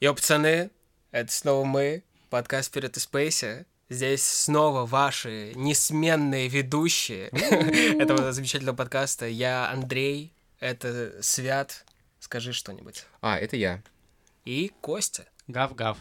Йо, 0.00 0.14
пацаны, 0.14 0.70
это 1.10 1.32
снова 1.32 1.64
мы, 1.64 2.04
подкаст 2.30 2.68
«Вперед 2.68 2.96
из 2.96 3.02
Спейса». 3.02 3.66
Здесь 3.88 4.22
снова 4.22 4.86
ваши 4.86 5.52
несменные 5.56 6.46
ведущие 6.46 7.26
этого 8.00 8.30
замечательного 8.30 8.76
подкаста. 8.76 9.26
Я 9.26 9.68
Андрей, 9.68 10.32
это 10.60 11.20
Свят. 11.20 11.84
Скажи 12.20 12.52
что-нибудь. 12.52 13.06
А, 13.22 13.38
это 13.38 13.56
я. 13.56 13.82
И 14.44 14.70
Костя. 14.80 15.24
Гав-гав. 15.48 15.98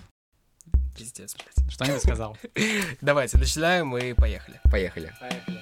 Пиздец, 0.96 1.36
блядь. 1.36 1.72
Что-нибудь 1.72 2.04
сказал? 2.04 2.38
Давайте, 3.02 3.40
начинаем 3.40 3.98
и 3.98 4.14
поехали. 4.14 4.62
Поехали. 4.70 5.12
Поехали. 5.20 5.60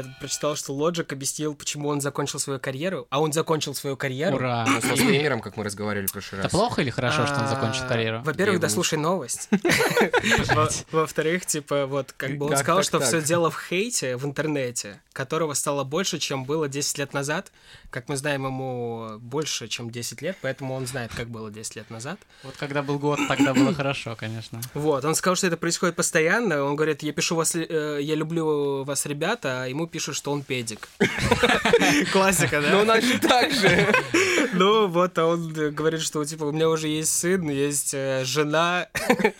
Я 0.00 0.04
тут 0.04 0.09
прочитал, 0.20 0.54
что 0.54 0.72
Logic 0.72 1.12
объяснил, 1.12 1.54
почему 1.54 1.88
он 1.88 2.00
закончил 2.00 2.38
свою 2.38 2.60
карьеру, 2.60 3.06
а 3.10 3.20
он 3.20 3.32
закончил 3.32 3.74
свою 3.74 3.96
карьеру. 3.96 4.36
Ура! 4.36 4.66
Ну, 4.68 4.80
с 4.80 4.84
стримером, 4.84 5.40
как 5.40 5.56
мы 5.56 5.64
разговаривали 5.64 6.06
в 6.06 6.12
прошлый 6.12 6.38
Это 6.40 6.44
раз. 6.44 6.52
плохо 6.52 6.82
или 6.82 6.90
хорошо, 6.90 7.26
что 7.26 7.40
он 7.40 7.48
закончит 7.48 7.82
А, 7.84 7.88
карьеру? 7.88 8.22
Во-первых, 8.22 8.54
Я 8.56 8.60
да 8.60 8.66
его 8.66 8.74
слушай 8.74 8.98
новость. 8.98 9.48
Во- 10.54 10.68
Во-вторых, 10.92 11.46
типа, 11.46 11.86
вот 11.86 12.12
как 12.16 12.36
бы 12.36 12.46
он 12.46 12.56
сказал, 12.56 12.82
что 12.82 13.00
все 13.00 13.20
дело 13.22 13.50
в 13.50 13.58
хейте 13.68 14.16
в 14.16 14.24
интернете, 14.24 15.00
которого 15.12 15.54
стало 15.54 15.84
больше, 15.84 16.18
чем 16.18 16.44
было 16.44 16.68
10 16.68 16.98
лет 16.98 17.12
назад. 17.14 17.50
Как 17.90 18.08
мы 18.08 18.16
знаем, 18.16 18.44
ему 18.46 19.18
больше, 19.18 19.66
чем 19.68 19.90
10 19.90 20.22
лет, 20.22 20.36
поэтому 20.42 20.74
он 20.74 20.86
знает, 20.86 21.12
как 21.14 21.28
было 21.28 21.50
10 21.50 21.76
лет 21.76 21.90
назад. 21.90 22.18
Вот 22.44 22.56
когда 22.56 22.82
был 22.82 22.98
год, 22.98 23.18
тогда 23.28 23.52
было 23.54 23.74
хорошо, 23.74 24.14
конечно. 24.16 24.60
Вот, 24.74 25.04
он 25.04 25.14
сказал, 25.14 25.34
что 25.36 25.46
это 25.48 25.56
происходит 25.56 25.96
постоянно. 25.96 26.62
Он 26.64 26.76
говорит, 26.76 27.02
я 27.02 27.12
пишу 27.12 27.34
вас, 27.36 27.54
э, 27.56 27.98
я 28.00 28.14
люблю 28.14 28.84
вас, 28.84 29.06
ребята, 29.06 29.62
а 29.64 29.66
ему 29.66 29.86
пишут, 29.86 30.09
что 30.14 30.32
он 30.32 30.42
педик. 30.42 30.88
Классика, 32.12 32.60
да? 32.60 32.70
Ну, 32.70 32.80
у 32.82 32.84
нас 32.84 33.04
же 33.04 33.18
так 33.18 33.52
же. 33.52 33.92
Ну, 34.52 34.88
вот, 34.88 35.16
а 35.16 35.26
он 35.26 35.54
э, 35.56 35.70
говорит, 35.70 36.02
что, 36.02 36.24
типа, 36.24 36.44
у 36.44 36.52
меня 36.52 36.68
уже 36.68 36.88
есть 36.88 37.16
сын, 37.16 37.48
есть 37.48 37.94
э, 37.94 38.24
жена. 38.24 38.88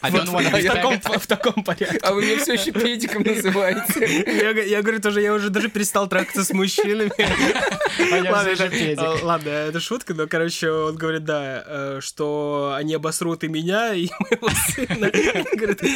Wanna 0.02 1.18
в 1.18 1.26
таком- 1.26 1.64
порядке. 1.64 1.98
А 2.02 2.12
вы 2.12 2.22
меня 2.22 2.38
все 2.38 2.52
еще 2.54 2.70
педиком 2.70 3.22
называете. 3.26 4.24
Я 4.68 4.82
говорю, 4.82 5.00
тоже 5.00 5.20
я 5.20 5.34
уже 5.34 5.50
даже 5.50 5.68
перестал 5.68 6.08
трахаться 6.08 6.44
с 6.44 6.50
мужчинами. 6.52 7.10
А 7.98 8.32
Ладно, 8.32 8.50
это, 8.50 8.64
э, 9.04 9.22
ладно, 9.24 9.48
это 9.48 9.80
шутка, 9.80 10.14
но, 10.14 10.26
короче, 10.26 10.70
он 10.70 10.96
говорит, 10.96 11.24
да, 11.24 11.64
э, 11.66 11.98
что 12.02 12.74
они 12.76 12.94
обосрут 12.94 13.44
и 13.44 13.48
меня, 13.48 13.94
и 13.94 14.08
моего 14.20 14.48
сына. 14.74 15.10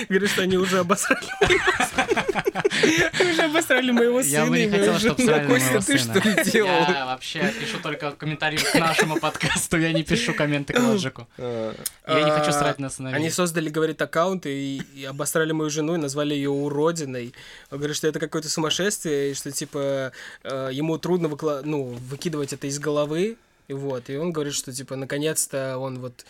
Говорит, 0.09 0.31
что 0.31 0.43
они 0.43 0.57
уже 0.57 0.79
обосрали 0.81 1.27
моего 1.41 1.85
сына. 1.95 3.31
Уже 3.31 3.43
обосрали 3.43 3.91
моего 3.91 4.21
Я 4.21 4.41
сына 4.45 4.51
бы 4.51 4.57
не 4.59 4.65
и 4.65 4.69
моего 4.69 4.93
хотел, 4.95 4.99
чтобы 4.99 5.23
жену. 5.23 5.29
срали 5.35 5.47
Костя, 5.49 5.81
ты 5.81 5.99
сына. 5.99 6.21
что 6.21 6.51
делал? 6.51 6.71
Я 6.89 7.07
вообще 7.07 7.53
пишу 7.61 7.79
только 7.83 8.11
комментарии 8.13 8.59
к 8.59 8.75
нашему 8.75 9.19
подкасту, 9.21 9.79
я 9.79 9.93
не 9.93 10.03
пишу 10.03 10.35
комменты 10.35 10.73
к 10.73 10.79
Лоджику. 10.79 11.27
А, 11.39 11.75
Я 12.07 12.23
не 12.25 12.31
хочу 12.31 12.53
срать 12.53 12.79
на 12.79 12.91
сыновей. 12.91 13.17
Они 13.17 13.31
создали, 13.31 13.69
говорит, 13.69 14.01
аккаунт 14.03 14.47
и, 14.47 14.83
обосрали 15.09 15.53
мою 15.53 15.71
жену 15.71 15.95
и 15.95 15.99
назвали 15.99 16.35
ее 16.35 16.51
уродиной. 16.51 17.35
Он 17.71 17.79
говорит, 17.79 17.97
что 17.97 18.07
это 18.09 18.19
какое-то 18.21 18.49
сумасшествие, 18.49 19.31
и 19.31 19.35
что, 19.35 19.51
типа, 19.51 20.13
э, 20.43 20.69
ему 20.73 20.99
трудно 20.99 21.29
выкла- 21.29 21.63
ну, 21.91 21.99
выкидывать 22.09 22.53
это 22.53 22.67
из 22.67 22.79
головы. 22.79 23.37
И 23.69 23.73
вот, 23.73 24.11
и 24.11 24.17
он 24.17 24.33
говорит, 24.33 24.55
что, 24.55 24.73
типа, 24.73 24.97
наконец-то 24.97 25.79
он 25.79 25.99
вот 25.99 26.25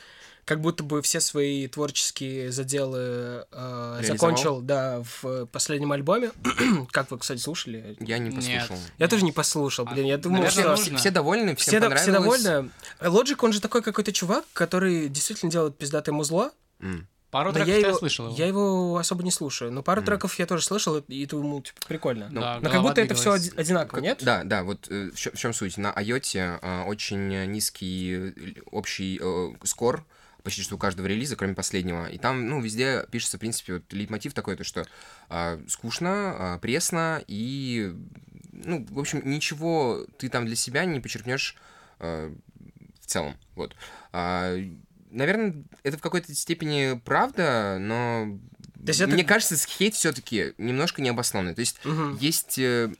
как 0.44 0.60
будто 0.60 0.84
бы 0.84 1.00
все 1.02 1.20
свои 1.20 1.66
творческие 1.68 2.52
заделы 2.52 3.46
э, 3.50 4.00
закончил, 4.02 4.60
да, 4.60 5.02
в 5.22 5.46
последнем 5.46 5.92
альбоме. 5.92 6.32
как 6.90 7.10
вы, 7.10 7.18
кстати, 7.18 7.40
слушали? 7.40 7.96
Я 8.00 8.18
не 8.18 8.28
Нет. 8.28 8.36
послушал. 8.36 8.78
Я 8.98 9.08
тоже 9.08 9.24
не 9.24 9.32
послушал, 9.32 9.86
блин, 9.86 10.06
я 10.06 10.18
думал, 10.18 10.42
наверное, 10.42 10.76
что... 10.76 10.84
Все, 10.84 10.96
все 10.96 11.10
довольны, 11.10 11.56
всем 11.56 11.72
Все, 11.72 11.80
до- 11.80 11.94
все 11.96 12.12
понравилось. 12.12 12.42
довольны. 12.42 12.70
Лоджик, 13.00 13.42
он 13.42 13.52
же 13.52 13.60
такой 13.60 13.82
какой-то 13.82 14.12
чувак, 14.12 14.44
который 14.52 15.08
действительно 15.08 15.50
делает 15.50 15.76
пиздатое 15.78 16.14
музло. 16.14 16.52
М. 16.80 17.08
Пару 17.34 17.50
Да 17.50 17.64
треков 17.64 17.74
я 17.74 17.80
я 17.80 17.88
его, 17.88 17.98
слышал 17.98 18.26
его. 18.26 18.36
я 18.36 18.46
его 18.46 18.96
особо 18.96 19.24
не 19.24 19.32
слушаю, 19.32 19.72
но 19.72 19.82
пару 19.82 20.02
треков 20.02 20.38
я 20.38 20.46
тоже 20.46 20.64
слышал, 20.64 20.98
и 20.98 21.22
ему 21.22 21.62
типа, 21.62 21.80
прикольно. 21.88 22.28
Да, 22.30 22.60
но 22.62 22.70
как 22.70 22.82
будто 22.82 23.00
это 23.00 23.16
все 23.16 23.32
одинаково, 23.32 23.98
нет? 23.98 24.20
Да, 24.22 24.44
да, 24.44 24.62
вот 24.62 24.86
э, 24.88 25.10
в, 25.12 25.16
чем 25.16 25.52
суть. 25.52 25.76
На 25.76 25.90
Айоте 25.90 26.60
а, 26.62 26.84
очень 26.84 27.46
низкий 27.50 28.32
э, 28.36 28.60
общий 28.70 29.18
э, 29.20 29.52
скор, 29.64 30.06
почти 30.44 30.62
что 30.62 30.76
у 30.76 30.78
каждого 30.78 31.08
релиза, 31.08 31.34
кроме 31.34 31.56
последнего. 31.56 32.06
И 32.06 32.18
там, 32.18 32.46
ну, 32.48 32.60
везде 32.60 33.04
пишется, 33.10 33.36
в 33.36 33.40
принципе, 33.40 33.72
вот 33.74 33.92
лейтмотив 33.92 34.32
такой, 34.32 34.54
то 34.54 34.62
что 34.62 34.86
а, 35.28 35.58
скучно, 35.66 36.36
а, 36.38 36.58
пресно 36.58 37.20
и, 37.26 37.96
ну, 38.52 38.86
в 38.88 39.00
общем, 39.00 39.22
ничего 39.24 40.06
ты 40.18 40.28
там 40.28 40.46
для 40.46 40.54
себя 40.54 40.84
не 40.84 41.00
почерпнешь 41.00 41.56
а, 41.98 42.32
в 43.00 43.06
целом. 43.06 43.36
Вот. 43.56 43.74
А, 44.12 44.56
наверное, 45.14 45.64
это 45.82 45.96
в 45.98 46.00
какой-то 46.00 46.34
степени 46.34 47.00
правда, 47.04 47.78
но 47.80 48.38
То 48.84 48.88
есть 48.88 49.00
это- 49.00 49.12
мне 49.12 49.24
кажется, 49.24 49.56
хейт 49.66 49.94
все-таки 49.94 50.52
немножко 50.58 51.00
необоснованный. 51.02 51.54
То 51.54 51.60
есть 51.60 51.78
Мгм. 51.84 52.16
есть 52.18 52.58
э, 52.58 52.92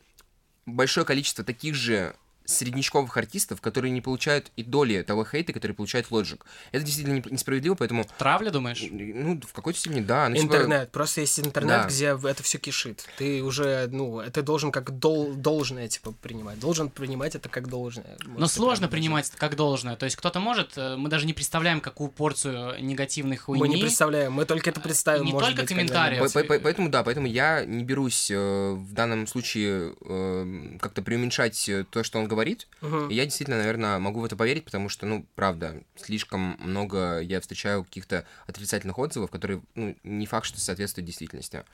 большое 0.66 1.04
количество 1.04 1.44
таких 1.44 1.74
же 1.74 2.14
среднячковых 2.44 3.16
артистов, 3.16 3.60
которые 3.60 3.90
не 3.90 4.00
получают 4.00 4.50
и 4.56 4.62
доли 4.62 5.02
того 5.02 5.24
хейта, 5.24 5.52
который 5.52 5.72
получает 5.72 6.08
Logic. 6.10 6.38
Это 6.72 6.84
действительно 6.84 7.14
не- 7.16 7.32
несправедливо, 7.32 7.74
поэтому, 7.74 8.06
Травля, 8.18 8.50
думаешь? 8.50 8.84
ну, 8.90 9.40
в 9.46 9.52
какой-то 9.52 9.78
степени, 9.78 10.00
да. 10.00 10.28
Ну, 10.28 10.36
типа, 10.36 10.44
Интернет. 10.46 10.90
Просто 10.92 11.22
есть 11.22 11.38
интернет, 11.40 11.82
Да. 11.82 11.88
где 11.88 12.06
это 12.28 12.42
все 12.42 12.58
кишит. 12.58 13.04
Ты 13.18 13.42
уже, 13.42 13.88
ну, 13.90 14.20
это 14.20 14.42
должен 14.42 14.70
как 14.72 14.98
дол- 14.98 15.34
должное, 15.34 15.88
типа, 15.88 16.12
принимать. 16.12 16.58
Должен 16.60 16.90
принимать 16.90 17.34
это 17.34 17.48
как 17.48 17.68
должное. 17.68 18.16
Но 18.24 18.28
Может, 18.34 18.40
Ну, 18.40 18.46
сложно 18.48 18.84
это 18.84 18.92
принимать 18.92 19.30
как 19.30 19.56
должное. 19.56 19.96
То 19.96 20.04
есть 20.04 20.16
кто-то 20.16 20.38
может, 20.40 20.76
э, 20.76 20.96
мы 20.96 21.08
даже 21.08 21.26
не 21.26 21.32
представляем, 21.32 21.80
какую 21.80 22.10
порцию 22.10 22.82
негативной 22.84 23.36
даже. 23.36 23.42
хуйни. 23.44 23.60
Мы 23.62 23.68
не 23.68 23.80
представляем, 23.80 24.32
мы 24.32 24.44
только 24.44 24.70
это 24.70 24.80
представим. 24.80 25.24
не 25.24 25.32
может 25.32 25.48
только 25.48 25.62
быть, 25.62 25.68
комментарии. 25.70 26.18
по- 26.18 26.28
по- 26.28 26.44
по- 26.44 26.58
поэтому, 26.58 26.88
да, 26.90 27.02
поэтому 27.02 27.26
я 27.26 27.64
не 27.64 27.84
берусь 27.84 28.30
э, 28.30 28.72
в 28.72 28.92
данном 28.92 29.26
случае 29.26 29.94
э, 30.02 30.76
как-то 30.80 31.02
преуменьшать 31.02 31.68
э, 31.68 31.84
то, 31.88 32.02
что 32.04 32.18
он 32.18 32.24
говорит. 32.26 32.33
Когда-нибудь. 32.36 32.68
Мгм. 32.80 33.10
И 33.10 33.14
я 33.14 33.24
действительно, 33.24 33.58
наверное, 33.58 33.98
могу 33.98 34.20
в 34.20 34.24
это 34.24 34.36
поверить, 34.36 34.64
потому 34.64 34.88
что, 34.88 35.06
ну, 35.06 35.26
правда, 35.34 35.82
слишком 35.96 36.56
много 36.60 37.20
я 37.20 37.40
встречаю 37.40 37.84
каких-то 37.84 38.26
отрицательных 38.46 38.98
отзывов, 38.98 39.30
которые, 39.30 39.62
ну, 39.74 39.96
не 40.02 40.26
факт, 40.26 40.46
что 40.46 40.60
соответствуют 40.60 41.06
действительности. 41.06 41.64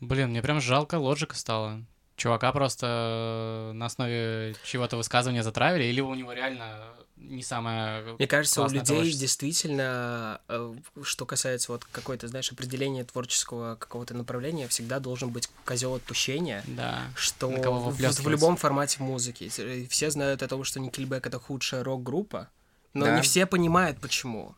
Блин, 0.00 0.30
мне 0.30 0.42
прям 0.42 0.60
жалко 0.60 0.96
лоджика 0.96 1.36
стало. 1.36 1.84
Чувака 2.20 2.52
просто 2.52 3.70
э, 3.70 3.72
на 3.72 3.86
основе 3.86 4.54
чего-то 4.62 4.98
высказывания 4.98 5.42
затравили, 5.42 5.84
или 5.84 6.02
у 6.02 6.12
него 6.14 6.34
реально 6.34 6.84
не 7.16 7.42
самое 7.42 8.02
Мне 8.18 8.26
кажется, 8.26 8.60
у 8.60 8.66
людей 8.66 8.82
творчество? 8.84 9.20
действительно, 9.20 10.40
э, 10.48 10.74
что 11.02 11.24
касается 11.24 11.72
вот 11.72 11.86
какой-то, 11.86 12.28
знаешь, 12.28 12.52
определения 12.52 13.04
творческого 13.04 13.76
какого-то 13.76 14.12
направления, 14.14 14.68
всегда 14.68 15.00
должен 15.00 15.30
быть 15.30 15.48
козел 15.64 15.94
отпущения. 15.94 16.62
Да. 16.66 17.04
что 17.16 17.48
в, 17.48 17.96
в 17.96 18.28
любом 18.28 18.58
формате 18.58 19.02
музыки. 19.02 19.48
Все 19.88 20.10
знают 20.10 20.42
о 20.42 20.48
том, 20.48 20.62
что 20.64 20.78
Nickelback 20.78 21.22
это 21.26 21.38
худшая 21.38 21.82
рок-группа, 21.82 22.50
но 22.92 23.06
Да. 23.06 23.16
не 23.16 23.22
все 23.22 23.46
понимают, 23.46 23.98
почему. 23.98 24.54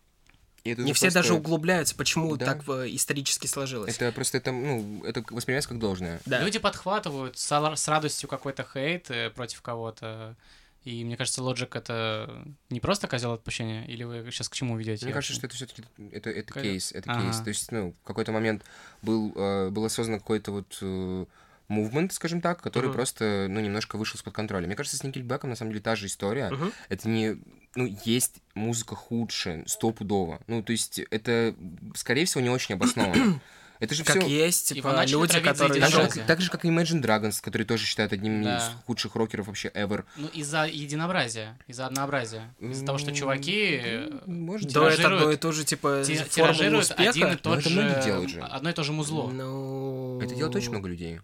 И 0.65 0.71
это 0.71 0.83
не 0.83 0.93
все 0.93 1.07
просто- 1.07 1.19
даже 1.21 1.35
углубляются, 1.35 1.95
почему 1.97 2.37
Да. 2.37 2.47
так 2.47 2.69
э, 2.69 2.87
исторически 2.91 3.47
сложилось. 3.49 3.97
Это 3.97 4.13
просто, 4.13 4.39
это, 4.39 4.53
ну, 4.53 5.03
это 5.05 5.25
воспринимается 5.31 5.69
как 5.69 5.79
должное. 5.79 6.21
Да. 6.25 6.41
Люди 6.41 6.59
подхватывают 6.59 7.37
с, 7.37 7.51
ра- 7.51 7.75
с 7.77 7.89
радостью 7.89 8.29
какой-то 8.29 8.65
хейт 8.73 9.11
э, 9.11 9.31
против 9.31 9.61
кого-то. 9.63 10.37
И 10.85 11.05
мне 11.05 11.17
кажется, 11.17 11.43
Logic 11.43 11.69
это 11.79 12.45
не 12.69 12.81
просто 12.81 13.07
козел 13.07 13.33
отпущения, 13.33 13.85
или 13.87 14.03
вы 14.03 14.31
сейчас 14.33 14.49
к 14.49 14.55
чему 14.55 14.77
ведете? 14.77 15.05
Мне 15.05 15.15
кажется, 15.15 15.35
что 15.35 15.47
это 15.47 15.55
все-таки 15.55 15.85
это, 16.11 16.29
это 16.31 16.53
Ка- 16.53 16.61
кейс, 16.63 16.91
это 16.93 17.11
Ага. 17.11 17.23
кейс. 17.23 17.37
То 17.41 17.49
есть, 17.51 17.71
ну, 17.71 17.95
в 18.03 18.07
какой-то 18.07 18.33
момент 18.33 18.65
был, 19.01 19.33
э, 19.37 19.69
был 19.71 19.85
осознан 19.85 20.19
какой-то 20.19 20.51
вот 20.51 20.79
э, 20.81 21.27
movement, 21.73 22.13
скажем 22.13 22.41
так, 22.41 22.61
который 22.61 22.87
Мгм. 22.87 22.95
просто, 22.95 23.47
ну, 23.49 23.61
немножко 23.61 23.97
вышел 23.97 24.17
из-под 24.17 24.35
контроля. 24.35 24.67
Мне 24.67 24.77
кажется, 24.77 24.97
с 24.97 25.03
Никельбеком 25.05 25.51
на 25.51 25.57
самом 25.57 25.73
деле 25.73 25.83
та 25.83 25.97
же 25.97 26.07
история. 26.07 26.51
Мгм. 26.51 26.73
Это 26.89 27.09
не, 27.09 27.37
ну, 27.75 27.97
есть 28.05 28.37
музыка 28.55 28.95
худше, 28.95 29.65
стопудово. 29.67 30.41
Ну, 30.47 30.63
то 30.63 30.73
есть, 30.73 30.99
это, 31.11 31.55
скорее 31.95 32.25
всего, 32.27 32.41
не 32.43 32.51
очень 32.51 32.75
обосновано. 32.75 33.41
Это 33.81 33.97
же 33.97 34.05
Как 34.05 34.19
все... 34.23 34.29
есть, 34.29 34.69
типа, 34.69 35.05
люди, 35.09 35.41
которые... 35.41 35.81
Так 35.81 35.91
же, 35.91 35.97
как, 35.97 36.27
так 36.27 36.41
же, 36.41 36.51
как 36.53 36.65
и 36.65 36.69
Imagine 36.69 37.03
Dragons, 37.03 37.43
которые 37.43 37.67
тоже 37.67 37.85
считают 37.85 38.13
одним 38.13 38.43
из 38.43 38.45
Да. 38.47 38.73
худших 38.87 39.17
рокеров 39.17 39.49
вообще 39.49 39.71
ever. 39.75 40.05
Ну, 40.17 40.29
из-за 40.29 40.67
единообразия, 40.67 41.59
из-за 41.67 41.87
однообразия. 41.87 42.55
Из-за 42.61 42.87
того, 42.87 42.99
что 42.99 43.11
чуваки 43.11 43.81
э, 43.83 44.11
Может, 44.27 44.71
Да, 44.73 44.87
это 44.87 44.99
тиражируют- 44.99 45.21
одно 45.23 45.33
и 45.33 45.37
то 45.37 45.51
же, 45.51 45.65
типа, 45.65 46.05
ти- 46.07 46.17
тиражируют 46.31 46.85
успеха. 46.85 47.11
один 47.11 47.33
и 47.33 47.35
тот 47.37 47.59
это 47.59 47.69
же... 47.71 47.81
многие 47.81 48.05
делают 48.05 48.31
же. 48.31 48.41
Одно 48.41 48.71
и 48.71 48.73
то 48.73 48.85
же 48.85 48.93
музло. 48.93 49.29
Ну... 49.33 50.21
Это 50.23 50.33
делает 50.37 50.55
очень 50.55 50.71
много 50.71 50.89
людей. 50.89 51.19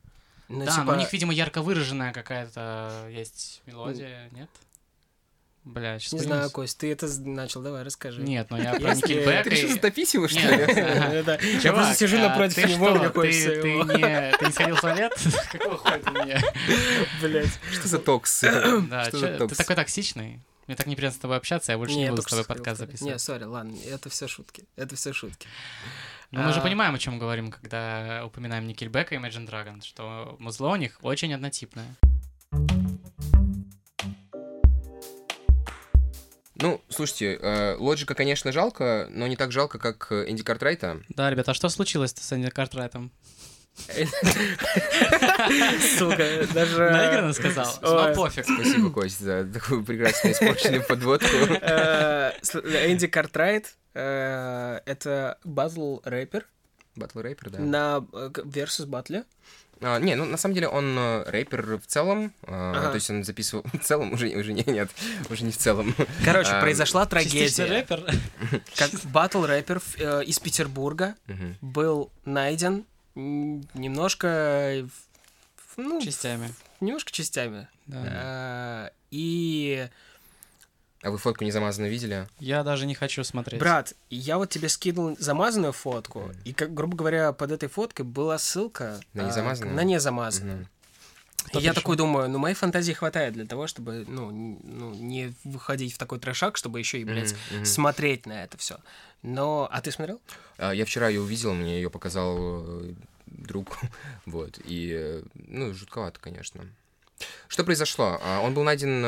Ну, 0.49 0.65
да, 0.65 0.73
типа, 0.73 0.85
но 0.85 0.93
у 0.93 0.97
них, 0.97 1.12
видимо, 1.12 1.33
ярко 1.33 1.62
выраженная 1.62 2.12
какая-то 2.12 3.09
есть 3.11 3.62
мелодия, 3.67 4.29
нет? 4.33 4.49
Бля, 5.65 5.99
сейчас 5.99 6.12
не 6.12 6.21
знаю, 6.21 6.50
Кость, 6.50 6.79
ты 6.79 6.91
это 6.91 7.06
начал, 7.21 7.61
давай, 7.61 7.83
расскажи. 7.83 8.23
Нет, 8.23 8.49
но 8.49 8.56
я 8.56 8.73
про 8.75 8.91
Если- 8.91 9.03
Никельбэк 9.03 9.45
Ты 9.45 9.50
решил 9.50 9.69
и... 9.69 9.73
затопить 9.75 10.15
его, 10.15 10.27
что 10.27 10.41
ли? 10.41 10.47
Я 11.62 11.73
просто 11.75 11.95
сижу 11.95 12.17
а 12.17 12.29
напротив 12.29 12.55
ты 12.55 12.65
него, 12.65 12.91
мне 12.91 13.09
хочется 13.11 13.50
ты, 13.61 13.73
не, 13.75 14.53
сходил 14.53 14.77
в 14.77 14.81
туалет? 14.81 15.12
Какого 15.53 15.77
хуя 15.77 15.99
ты 15.99 16.11
мне? 16.11 16.41
Блять. 17.21 17.50
Что 17.71 17.89
за 17.89 17.99
токс? 17.99 18.43
Да, 18.89 19.11
ты 19.11 19.49
такой 19.49 19.77
токсичный. 19.77 20.41
Мне 20.67 20.77
так 20.77 20.87
неприятно 20.87 21.17
с 21.19 21.21
тобой 21.21 21.37
общаться, 21.37 21.73
я 21.73 21.79
больше 21.79 21.97
не 21.97 22.09
буду 22.09 22.23
с 22.23 22.27
тобой 22.27 22.45
подкаст 22.45 22.79
сказать. 22.79 22.93
Не, 22.93 22.97
записывать. 22.97 23.21
сори, 23.21 23.45
ладно, 23.45 23.77
это 23.87 24.09
все 24.09 24.29
шутки. 24.29 24.65
Это 24.77 24.97
все 24.97 25.12
шутки. 25.12 25.49
Но 26.30 26.42
мы 26.42 26.52
же 26.52 26.60
А. 26.60 26.62
понимаем, 26.62 26.94
о 26.94 26.98
чем 26.98 27.19
говорим, 27.19 27.50
когда 27.50 28.22
упоминаем 28.26 28.66
Никельбека 28.66 29.14
и 29.14 29.19
Imagine 29.19 29.48
Dragons, 29.48 29.82
что 29.84 30.36
музло 30.38 30.69
у 30.70 30.76
них 30.76 30.98
очень 31.02 31.32
однотипное. 31.32 31.96
Ну, 36.60 36.80
слушайте, 36.88 37.38
э, 37.40 37.76
Лоджика, 37.76 38.14
конечно, 38.14 38.50
жалко, 38.50 39.06
но 39.10 39.28
не 39.28 39.36
так 39.36 39.52
жалко, 39.52 39.78
как 39.78 40.08
э, 40.10 40.28
Энди 40.28 40.42
Картрайта. 40.42 41.00
Да, 41.08 41.30
ребята, 41.30 41.52
а 41.52 41.54
что 41.54 41.69
случилось-то 41.69 42.20
с 42.20 42.32
Энди 42.32 42.50
Картрайтом? 42.50 43.12
Сука, 45.98 46.46
даже... 46.54 46.90
Наигранно 46.90 47.32
сказал? 47.32 47.66
Ну, 47.82 48.14
пофиг. 48.14 48.44
Спасибо, 48.44 48.90
Кость, 48.90 49.20
за 49.20 49.44
такую 49.46 49.84
прекрасную 49.84 50.34
испорченную 50.34 50.84
подводку. 50.84 51.26
Э, 51.60 52.32
Энди 52.86 53.06
Картрайт 53.06 53.75
э, 53.94 54.80
это 54.86 55.38
батл 55.44 55.98
рэпер 56.04 56.46
Батл 56.96 57.20
рэпер, 57.20 57.50
да. 57.50 57.58
на 57.60 58.06
э, 58.12 58.30
versus 58.44 58.86
батле. 58.86 59.25
А, 59.80 59.98
не, 60.00 60.16
ну 60.16 60.25
на 60.25 60.36
самом 60.36 60.54
деле 60.56 60.66
он 60.69 60.96
э, 60.98 61.22
рэпер 61.30 61.76
в 61.78 61.86
целом, 61.86 62.32
а, 62.42 62.72
Ага. 62.76 62.88
то 62.88 62.94
есть 62.96 63.08
он 63.10 63.22
записывал 63.22 63.64
в 63.72 63.78
целом 63.78 64.12
уже 64.12 64.28
уже 64.36 64.52
не 64.52 64.64
нет, 64.66 64.90
уже 65.30 65.44
не 65.44 65.52
в 65.52 65.56
целом. 65.56 65.94
Короче, 66.25 66.50
А, 66.50 66.60
произошла 66.60 67.06
трагедия. 67.06 67.64
рэпер. 67.64 68.04
Как 68.76 68.90
батл 69.04 69.44
рэпер 69.44 69.78
из 70.26 70.38
Петербурга 70.40 71.14
Мгм. 71.28 71.56
был 71.60 72.10
найден 72.25 72.84
немножко, 73.75 74.88
ну, 75.76 76.00
Частями. 76.00 76.53
немножко 76.81 77.11
частями. 77.12 77.69
Да. 77.87 78.91
Э, 78.91 78.91
И 79.11 79.88
А 81.03 81.11
вы 81.11 81.19
фотку 81.19 81.44
не 81.44 81.50
замазанную 81.50 81.91
видели? 81.91 82.29
Я 82.38 82.62
даже 82.62 82.87
не 82.87 82.94
хочу 82.94 83.25
смотреть. 83.25 83.61
Брат, 83.61 83.94
я 84.11 84.37
вот 84.38 84.50
тебе 84.50 84.69
скинул 84.69 85.17
замазанную 85.19 85.73
фотку, 85.73 86.31
и, 86.44 86.53
как, 86.53 86.75
грубо 86.75 86.97
говоря, 86.97 87.32
под 87.32 87.53
этой 87.53 87.69
фоткой 87.69 88.05
была 88.05 88.38
ссылка 88.38 89.00
На 89.15 89.25
а, 89.25 89.26
незамазанную? 89.29 89.76
на 89.76 89.85
незамазанную. 89.85 90.59
Мгм. 90.59 90.69
Я 91.52 91.61
пришел? 91.61 91.75
такой 91.75 91.96
думаю, 91.96 92.29
ну, 92.29 92.38
моей 92.38 92.55
фантазии 92.55 92.93
хватает 92.93 93.32
для 93.35 93.46
того, 93.46 93.67
чтобы, 93.67 94.05
ну, 94.06 94.31
ну 94.31 94.94
не 94.94 95.32
выходить 95.44 95.94
в 95.94 95.99
такой 95.99 96.19
трешак, 96.19 96.56
чтобы 96.56 96.79
еще 96.79 96.99
и, 97.00 97.05
блядь, 97.05 97.35
мгм. 97.50 97.64
смотреть 97.64 98.26
на 98.26 98.44
это 98.44 98.58
все. 98.58 98.79
Но, 99.23 99.69
а 99.70 99.81
ты 99.81 99.90
смотрел? 99.90 100.20
А, 100.58 100.73
Я 100.73 100.85
вчера 100.85 101.08
ее 101.08 101.20
увидел, 101.20 101.55
мне 101.55 101.76
ее 101.76 101.90
показал 101.90 102.37
э, 102.38 102.93
друг, 103.26 103.79
вот, 104.26 104.58
и, 104.64 104.93
э, 104.94 105.23
ну, 105.35 105.73
жутковато, 105.73 106.20
конечно. 106.20 106.67
Что 107.49 107.64
произошло? 107.64 108.20
А, 108.23 108.40
Он 108.40 108.52
был 108.52 108.62
найден 108.62 109.00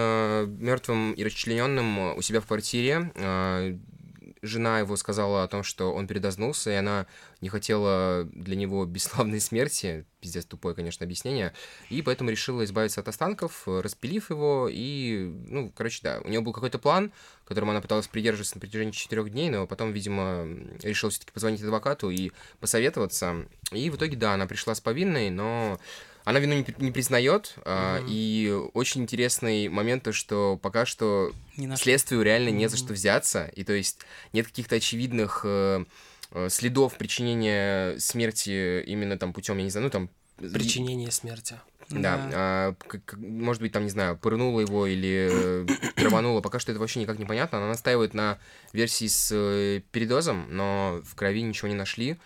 мертвым 0.59 1.13
и 1.13 1.23
расчлененным 1.23 2.17
у 2.17 2.23
себя 2.23 2.41
в 2.41 2.47
квартире. 2.47 3.13
Жена 4.43 4.79
его 4.79 4.97
сказала 4.97 5.45
о 5.45 5.49
том, 5.49 5.63
что 5.63 5.93
он 5.93 6.07
передознулся, 6.07 6.71
и 6.71 6.75
она 6.75 7.07
не 7.41 7.49
хотела 7.49 8.25
для 8.33 8.57
него 8.57 8.85
бесславной 8.87 9.41
смерти. 9.41 10.07
Пиздец, 10.21 10.45
тупое, 10.45 10.75
конечно, 10.75 11.05
объяснение. 11.05 11.53
И 11.89 12.03
поэтому 12.03 12.31
решила 12.31 12.65
избавиться 12.65 13.01
от 13.01 13.09
останков, 13.09 13.63
распилив 13.67 14.31
его. 14.31 14.69
И, 14.71 15.33
ну, 15.49 15.73
короче, 15.75 16.01
да, 16.03 16.21
у 16.25 16.29
нее 16.29 16.41
был 16.41 16.53
какой-то 16.53 16.79
план, 16.79 17.13
которым 17.45 17.71
она 17.71 17.81
пыталась 17.81 18.09
придерживаться 18.09 18.57
на 18.57 18.61
протяжении 18.61 18.93
четырех 18.93 19.31
дней, 19.31 19.51
но 19.51 19.67
потом, 19.67 19.93
видимо, 19.93 20.47
решила 20.83 21.11
все-таки 21.11 21.33
позвонить 21.33 21.63
адвокату 21.63 22.11
и 22.11 22.33
посоветоваться. 22.61 23.47
И 23.73 23.91
в 23.91 23.97
итоге, 23.97 24.17
да, 24.17 24.35
она 24.35 24.47
пришла 24.47 24.75
с 24.75 24.81
повинной, 24.81 25.31
но 25.31 25.79
она 26.25 26.39
вину 26.41 26.55
не, 26.55 26.65
не 26.79 26.91
признает. 26.93 27.55
а, 27.65 27.99
Мгм. 28.01 28.07
И 28.11 28.51
очень 28.75 29.03
интересный 29.03 29.69
момент, 29.69 30.03
то, 30.05 30.13
что 30.13 30.59
пока 30.63 30.87
что 30.87 31.33
Не 31.57 31.75
следствию 31.77 32.23
реально 32.23 32.51
не 32.51 32.69
за 32.69 32.77
что 32.77 32.93
взяться. 32.93 33.47
И 33.57 33.65
то 33.65 33.73
есть 33.73 34.01
нет 34.33 34.47
каких-то 34.47 34.77
очевидных 34.77 35.43
э, 35.45 35.85
э, 36.33 36.49
следов 36.51 36.97
причинения 36.97 37.99
смерти 37.99 38.83
именно 38.85 39.19
там 39.19 39.33
путем, 39.33 39.59
я 39.59 39.65
не 39.65 39.71
знаю, 39.71 39.85
ну 39.87 39.91
там... 39.91 40.11
Причинение 40.53 41.11
смерти. 41.11 41.57
Да, 41.91 42.31
а, 42.33 42.75
к- 42.87 43.01
к- 43.05 43.17
может 43.17 43.61
быть, 43.61 43.73
там, 43.73 43.83
не 43.83 43.91
знаю, 43.91 44.17
пырнула 44.17 44.61
его 44.61 44.87
или 44.87 45.29
э, 45.31 45.67
траванула, 45.97 46.41
пока 46.41 46.61
что 46.61 46.71
это 46.71 46.81
вообще 46.81 47.01
никак 47.01 47.19
не 47.19 47.25
понятно. 47.25 47.59
Она 47.59 47.67
настаивает 47.67 48.15
на 48.15 48.39
версии 48.73 49.09
с 49.09 49.31
э, 49.35 49.81
передозом, 49.91 50.47
но 50.51 51.01
в 51.05 51.17
крови 51.17 51.43
ничего 51.43 51.67
не 51.67 51.75
нашли, 51.75 52.17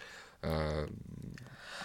э, 0.43 0.87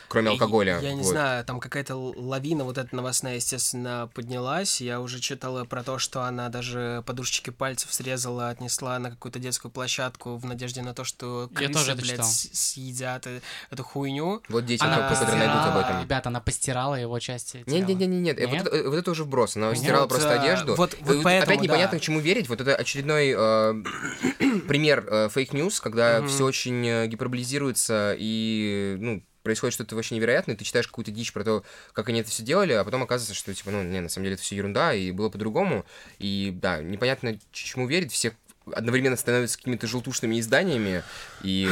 кроме 0.10 0.32
алкоголя. 0.32 0.80
Я 0.82 0.92
не 0.94 1.02
вот. 1.04 1.10
знаю, 1.12 1.46
там 1.46 1.60
какая-то 1.60 1.96
лавина 1.96 2.64
вот 2.66 2.78
эта 2.78 2.94
новостная, 2.96 3.36
естественно, 3.36 4.10
поднялась. 4.14 4.82
Я 4.82 5.00
уже 5.00 5.20
читала 5.20 5.64
про 5.64 5.84
то, 5.84 6.00
что 6.00 6.24
она 6.24 6.50
даже 6.50 7.04
подушечки 7.06 7.52
пальцев 7.52 7.94
срезала, 7.94 8.50
отнесла 8.50 9.00
на 9.00 9.12
какую-то 9.12 9.40
детскую 9.40 9.72
площадку 9.72 10.36
в 10.38 10.46
надежде 10.46 10.82
на 10.82 10.94
то, 10.94 11.04
что 11.04 11.48
Я 11.52 11.56
крысы, 11.58 11.74
тоже 11.74 11.92
это 11.94 12.02
блядь, 12.02 12.12
читал. 12.12 12.28
съедят 12.28 13.28
э- 13.28 13.42
эту 13.72 13.84
хуйню. 13.84 14.42
Вот 14.50 14.66
дети 14.66 14.84
Она 14.84 14.98
как 14.98 15.10
которые 15.20 15.38
найдут 15.38 15.56
об 15.56 15.64
постирала, 15.74 15.90
этом. 15.92 16.04
ребят, 16.04 16.28
она 16.28 16.40
постирала 16.42 16.96
его 16.96 17.20
части 17.20 17.64
тела. 17.64 17.76
Нет, 17.76 17.88
нет, 17.88 18.00
нет, 18.00 18.10
нет, 18.10 18.22
нет. 18.38 18.38
Нет? 18.52 18.64
Вот, 18.64 18.74
это, 18.74 18.90
вот 18.90 18.96
это 18.98 19.12
уже 19.12 19.24
вброс. 19.24 19.56
Она 19.56 19.70
Вот, 19.70 19.78
стирала 19.78 20.08
просто 20.08 20.34
а, 20.34 20.42
одежду. 20.42 20.76
вот- 20.76 20.94
Э, 20.94 20.98
вот 21.02 21.16
вот 21.16 21.24
поэтому, 21.24 21.52
Опять 21.54 21.62
непонятно, 21.64 21.98
да. 21.98 22.00
к 22.00 22.02
чему 22.04 22.20
верить. 22.20 22.50
Вот 22.50 22.60
это 22.62 22.76
очередной 22.76 23.34
э, 23.38 23.84
пример 24.68 25.06
э, 25.10 25.30
fake 25.30 25.52
news, 25.52 25.80
когда 25.80 26.20
Мгм. 26.20 26.28
все 26.30 26.46
очень 26.46 26.86
э, 26.88 27.08
гиперболизируется 27.08 28.16
и, 28.18 28.96
ну, 29.00 29.24
происходит 29.50 29.74
что-то 29.74 29.96
вообще 29.96 30.14
невероятное, 30.14 30.56
ты 30.56 30.64
читаешь 30.64 30.88
какую-то 30.88 31.10
дичь 31.10 31.34
про 31.34 31.44
то, 31.44 31.64
как 31.94 32.10
они 32.10 32.22
это 32.22 32.30
все 32.30 32.44
делали, 32.44 32.74
а 32.74 32.84
потом 32.84 33.02
оказывается, 33.02 33.34
что, 33.34 33.52
типа, 33.52 33.72
ну, 33.72 33.82
не, 33.82 34.00
на 34.00 34.08
самом 34.08 34.26
деле 34.26 34.36
это 34.36 34.44
все 34.44 34.56
ерунда, 34.56 34.94
и 34.94 35.10
было 35.10 35.30
по-другому. 35.30 35.86
И, 36.20 36.52
да, 36.54 36.84
непонятно, 36.84 37.40
чему 37.52 37.88
верить, 37.88 38.12
все 38.12 38.34
одновременно 38.74 39.16
становятся 39.16 39.58
какими-то 39.58 39.88
желтушными 39.88 40.40
изданиями, 40.40 41.04
и 41.44 41.68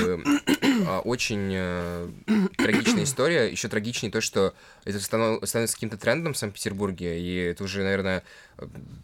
а, 0.88 1.00
очень 1.00 1.52
э, 1.54 2.10
трагичная 2.58 3.04
история. 3.04 3.52
Еще 3.52 3.68
трагичнее 3.68 4.12
то, 4.12 4.22
что 4.22 4.54
это 4.86 4.98
станов- 5.00 5.46
становится 5.46 5.76
каким-то 5.76 5.98
трендом 5.98 6.34
в 6.34 6.38
Санкт-Петербурге, 6.38 7.20
и 7.20 7.36
это 7.36 7.64
уже, 7.64 7.84
наверное, 7.84 8.24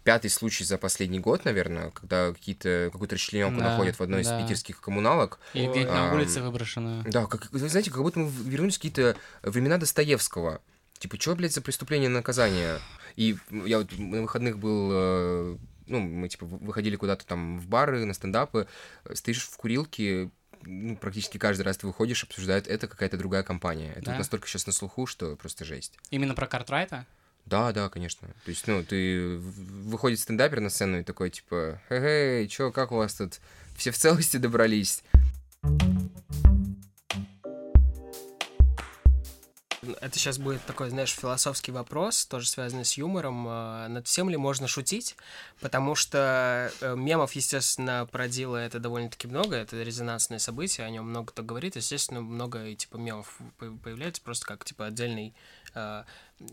пятый 0.03 0.29
случай 0.29 0.63
за 0.63 0.77
последний 0.77 1.19
год, 1.19 1.45
наверное, 1.45 1.91
когда 1.91 2.33
какие-то, 2.33 2.89
какую-то 2.91 3.15
расчлененку 3.15 3.59
Да, 3.59 3.71
находят 3.71 3.97
в 3.97 4.03
одной 4.03 4.21
из 4.21 4.27
да. 4.27 4.41
питерских 4.41 4.81
коммуналок. 4.81 5.39
Или 5.53 5.67
где-нибудь 5.67 5.93
на 5.93 6.09
Ам, 6.09 6.15
улице 6.15 6.41
выброшенную. 6.41 7.03
Да, 7.05 7.25
как, 7.25 7.51
вы 7.51 7.59
знаете, 7.69 7.91
как 7.91 8.01
будто 8.01 8.19
мы 8.19 8.29
вернулись 8.29 8.75
в 8.75 8.77
какие-то 8.77 9.15
времена 9.43 9.77
Достоевского. 9.77 10.61
Типа, 10.99 11.19
что, 11.19 11.35
блядь, 11.35 11.53
за 11.53 11.61
преступление 11.61 12.09
наказание? 12.09 12.79
И 13.15 13.37
я 13.51 13.79
вот 13.79 13.91
на 13.97 14.21
выходных 14.21 14.57
был, 14.57 14.89
э, 14.91 15.57
ну, 15.87 15.99
мы, 15.99 16.29
типа, 16.29 16.45
вы- 16.45 16.57
выходили 16.57 16.95
куда-то 16.95 17.25
там 17.25 17.59
в 17.59 17.67
бары, 17.67 18.05
на 18.05 18.13
стендапы, 18.13 18.67
э, 19.05 19.15
стоишь 19.15 19.43
в 19.43 19.57
курилке, 19.57 20.29
ну, 20.63 20.95
практически 20.95 21.37
каждый 21.37 21.63
раз 21.63 21.77
ты 21.77 21.87
выходишь, 21.87 22.23
обсуждают, 22.23 22.67
это 22.67 22.87
какая-то 22.87 23.17
другая 23.17 23.43
компания. 23.43 23.91
Это 23.93 24.05
Да? 24.05 24.11
вот 24.11 24.17
настолько 24.19 24.47
сейчас 24.47 24.65
на 24.67 24.73
слуху, 24.73 25.05
что 25.05 25.35
просто 25.35 25.65
жесть. 25.65 25.97
Именно 26.09 26.35
про 26.35 26.47
Картрайта? 26.47 27.05
Да, 27.45 27.73
да, 27.73 27.89
конечно. 27.89 28.29
То 28.45 28.49
есть, 28.49 28.65
ну, 28.67 28.83
ты 28.83 29.37
выходит 29.37 30.19
стендапер 30.19 30.61
на 30.61 30.69
сцену 30.69 30.99
и 30.99 31.03
такой, 31.03 31.29
типа, 31.29 31.81
хе-хей, 31.89 32.47
чё, 32.47 32.71
как 32.71 32.91
у 32.93 32.95
вас 32.95 33.15
тут? 33.15 33.41
Все 33.75 33.91
в 33.91 33.97
целости 33.97 34.37
добрались? 34.37 35.03
Это 40.01 40.17
сейчас 40.17 40.37
будет 40.37 40.63
такой, 40.65 40.89
знаешь, 40.89 41.11
философский 41.11 41.71
вопрос, 41.71 42.25
тоже 42.25 42.47
связанный 42.47 42.85
с 42.85 42.93
юмором. 42.93 43.45
А, 43.47 43.87
Над 43.87 44.07
всем 44.07 44.29
ли 44.29 44.37
можно 44.37 44.67
шутить? 44.67 45.15
Потому 45.59 45.95
что 45.95 46.71
э, 46.81 46.95
мемов, 46.95 47.33
естественно, 47.33 48.07
про 48.11 48.27
Дила 48.27 48.57
это 48.57 48.79
довольно-таки 48.79 49.27
много, 49.27 49.55
это 49.55 49.81
резонансное 49.81 50.39
событие, 50.39 50.85
о 50.85 50.89
нем 50.89 51.09
много 51.09 51.31
кто 51.31 51.43
говорит. 51.43 51.75
Естественно, 51.75 52.21
много 52.21 52.65
и, 52.65 52.75
типа 52.75 52.97
мемов 52.97 53.37
по- 53.57 53.71
появляется 53.83 54.21
просто 54.21 54.45
как 54.45 54.65
типа 54.65 54.87
отдельный 54.87 55.33
э, 55.75 56.03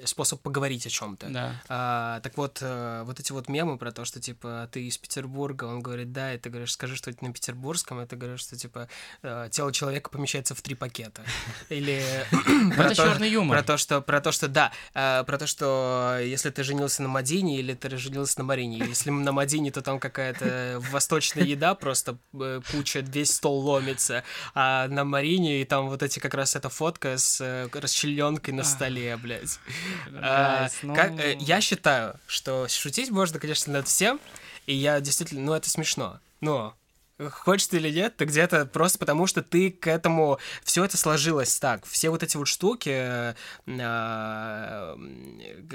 способ 0.05 0.41
поговорить 0.41 0.87
о 0.87 0.91
чем-то. 0.91 1.29
Да. 1.29 1.63
А, 1.69 2.21
так 2.21 2.37
вот, 2.37 2.59
э, 2.61 3.03
вот 3.05 3.21
эти 3.21 3.33
вот 3.33 3.49
мемы 3.49 3.79
про 3.79 3.93
то, 3.93 4.05
что, 4.05 4.21
типа, 4.21 4.69
ты 4.73 4.87
из 4.87 4.99
Петербурга, 4.99 5.65
он 5.65 5.81
говорит, 5.81 6.13
да, 6.13 6.35
и 6.35 6.39
ты 6.39 6.51
говоришь, 6.51 6.73
скажи 6.73 6.97
что-нибудь 6.97 7.23
на 7.23 7.33
петербургском, 7.33 8.01
и 8.01 8.07
ты 8.07 8.17
говоришь, 8.17 8.41
что, 8.41 8.57
типа, 8.57 8.89
э, 9.23 9.49
тело 9.51 9.73
человека 9.73 10.11
помещается 10.11 10.55
в 10.55 10.63
три 10.63 10.75
пакета. 10.75 11.23
Или 11.69 12.03
про 12.77 12.95
черный 12.95 13.31
юмор. 13.31 13.59
Про 13.59 13.67
то, 13.67 13.77
что, 13.77 14.01
про 14.01 14.21
то, 14.21 14.33
что, 14.33 14.49
да, 14.49 14.73
э, 14.95 15.25
про 15.25 15.39
то, 15.39 15.47
что 15.47 16.19
если 16.23 16.51
ты 16.51 16.63
женился 16.63 17.03
на 17.03 17.09
Мадине 17.09 17.59
или 17.59 17.75
ты 17.75 17.97
женился 17.97 18.39
на 18.39 18.45
Марине, 18.45 18.79
если 18.79 19.11
на 19.11 19.33
Мадине, 19.33 19.71
то 19.71 19.83
там 19.83 19.99
какая-то 19.99 20.83
восточная 20.91 21.45
еда, 21.45 21.75
просто 21.75 22.19
куча, 22.71 23.01
весь 23.01 23.35
стол 23.35 23.61
ломится, 23.61 24.25
а 24.55 24.89
на 24.89 25.05
Марине 25.05 25.63
и 25.63 25.65
там 25.65 25.89
вот 25.89 26.03
эти 26.03 26.19
как 26.19 26.35
раз 26.35 26.57
эта 26.57 26.69
фотка 26.69 27.17
с 27.19 27.69
расчлененкой 27.73 28.55
на 28.55 28.65
столе, 28.65 29.17
блядь. 29.17 29.59
А, 30.23 30.67
Guys, 30.67 30.73
ну- 30.83 30.95
э, 31.19 31.37
я 31.39 31.61
считаю, 31.61 32.19
что 32.27 32.69
шутить 32.69 33.11
можно, 33.11 33.39
конечно, 33.39 33.73
над 33.73 33.89
всем, 33.89 34.21
и 34.67 34.75
я 34.75 35.01
действительно, 35.01 35.43
ну, 35.43 35.53
это 35.55 35.69
смешно. 35.71 36.21
Но 36.41 36.75
хочешь 37.31 37.67
ты 37.69 37.77
или 37.77 37.91
нет, 37.91 38.17
ты 38.17 38.25
где-то 38.25 38.67
просто 38.67 38.99
потому, 38.99 39.27
что 39.27 39.43
ты 39.43 39.71
к 39.71 39.87
этому... 39.87 40.39
Все 40.65 40.85
это 40.85 40.97
сложилось 40.97 41.59
так. 41.59 41.85
Все 41.87 42.11
вот 42.11 42.23
эти 42.23 42.37
вот 42.37 42.49
штуки, 42.49 42.89
э, 42.91 43.35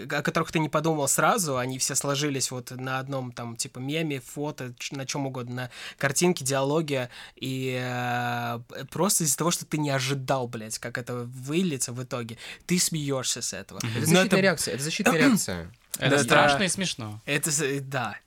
о 0.10 0.22
которых 0.22 0.52
ты 0.52 0.60
не 0.60 0.70
подумал 0.70 1.08
сразу, 1.08 1.58
они 1.58 1.78
все 1.80 1.96
сложились 1.96 2.52
вот 2.52 2.72
на 2.72 3.00
одном 3.00 3.32
там, 3.32 3.56
типа, 3.56 3.80
меме, 3.80 4.20
фото, 4.20 4.74
на 4.92 5.06
чем 5.06 5.28
угодно, 5.28 5.56
на 5.56 5.70
картинке, 5.98 6.44
диалоге, 6.46 7.10
и 7.36 7.78
э, 7.82 8.60
просто 8.92 9.24
из-за 9.24 9.38
того, 9.38 9.52
что 9.52 9.66
ты 9.66 9.78
не 9.78 9.90
ожидал, 9.90 10.48
блядь, 10.48 10.80
как 10.80 10.98
это 10.98 11.14
выльется 11.16 11.94
в 11.94 12.04
итоге, 12.04 12.38
ты 12.66 12.80
смеешься 12.80 13.42
с 13.42 13.54
этого. 13.54 13.80
Это 13.80 13.88
Но 13.88 14.00
защитная 14.06 14.26
это- 14.26 14.40
реакция, 14.40 14.74
это 14.76 14.84
защитная 14.84 15.18
реакция. 15.18 15.72
Это 15.98 16.18
Да, 16.18 16.24
страшно 16.26 16.60
да. 16.60 16.66
и 16.66 16.68
смешно. 16.68 17.22
Это, 17.26 17.52
с- 17.52 17.80
да. 17.80 18.18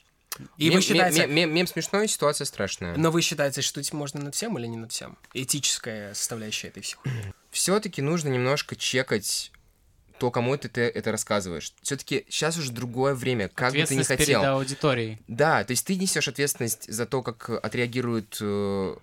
И 0.57 0.65
Мем- 0.69 0.75
вы 0.75 0.81
считаете... 0.81 1.21
мем- 1.27 1.33
мем- 1.35 1.53
Мем 1.53 1.67
смешной, 1.67 2.07
ситуация 2.07 2.45
страшная. 2.45 2.95
Но 2.95 3.11
вы 3.11 3.21
считаете, 3.21 3.61
что 3.61 3.79
шутить 3.79 3.93
можно 3.93 4.21
над 4.21 4.35
всем 4.35 4.57
или 4.57 4.67
не 4.67 4.77
над 4.77 4.91
всем? 4.91 5.17
Этическая 5.33 6.13
составляющая 6.13 6.69
этой 6.69 6.81
всей 6.81 6.95
хуйни. 6.95 7.17
Все-таки 7.51 8.01
нужно 8.01 8.29
немножко 8.29 8.75
чекать 8.75 9.51
то, 10.19 10.31
кому 10.31 10.53
это 10.53 10.67
ты 10.69 10.81
это 10.81 11.11
рассказываешь. 11.11 11.73
Все-таки 11.81 12.25
сейчас 12.29 12.57
уже 12.57 12.71
другое 12.73 13.15
время, 13.15 13.47
как 13.47 13.69
бы 13.69 13.71
ты 13.73 13.77
ни 13.79 13.83
Ответственность 13.83 14.09
перед 14.09 14.19
хотел. 14.37 14.43
аудиторией. 14.45 15.21
Да, 15.27 15.63
то 15.63 15.71
есть 15.71 15.85
ты 15.85 15.95
несешь 15.95 16.27
ответственность 16.27 16.91
за 16.91 17.05
то, 17.05 17.21
как 17.23 17.49
отреагирует 17.49 18.37
э, 18.41 18.95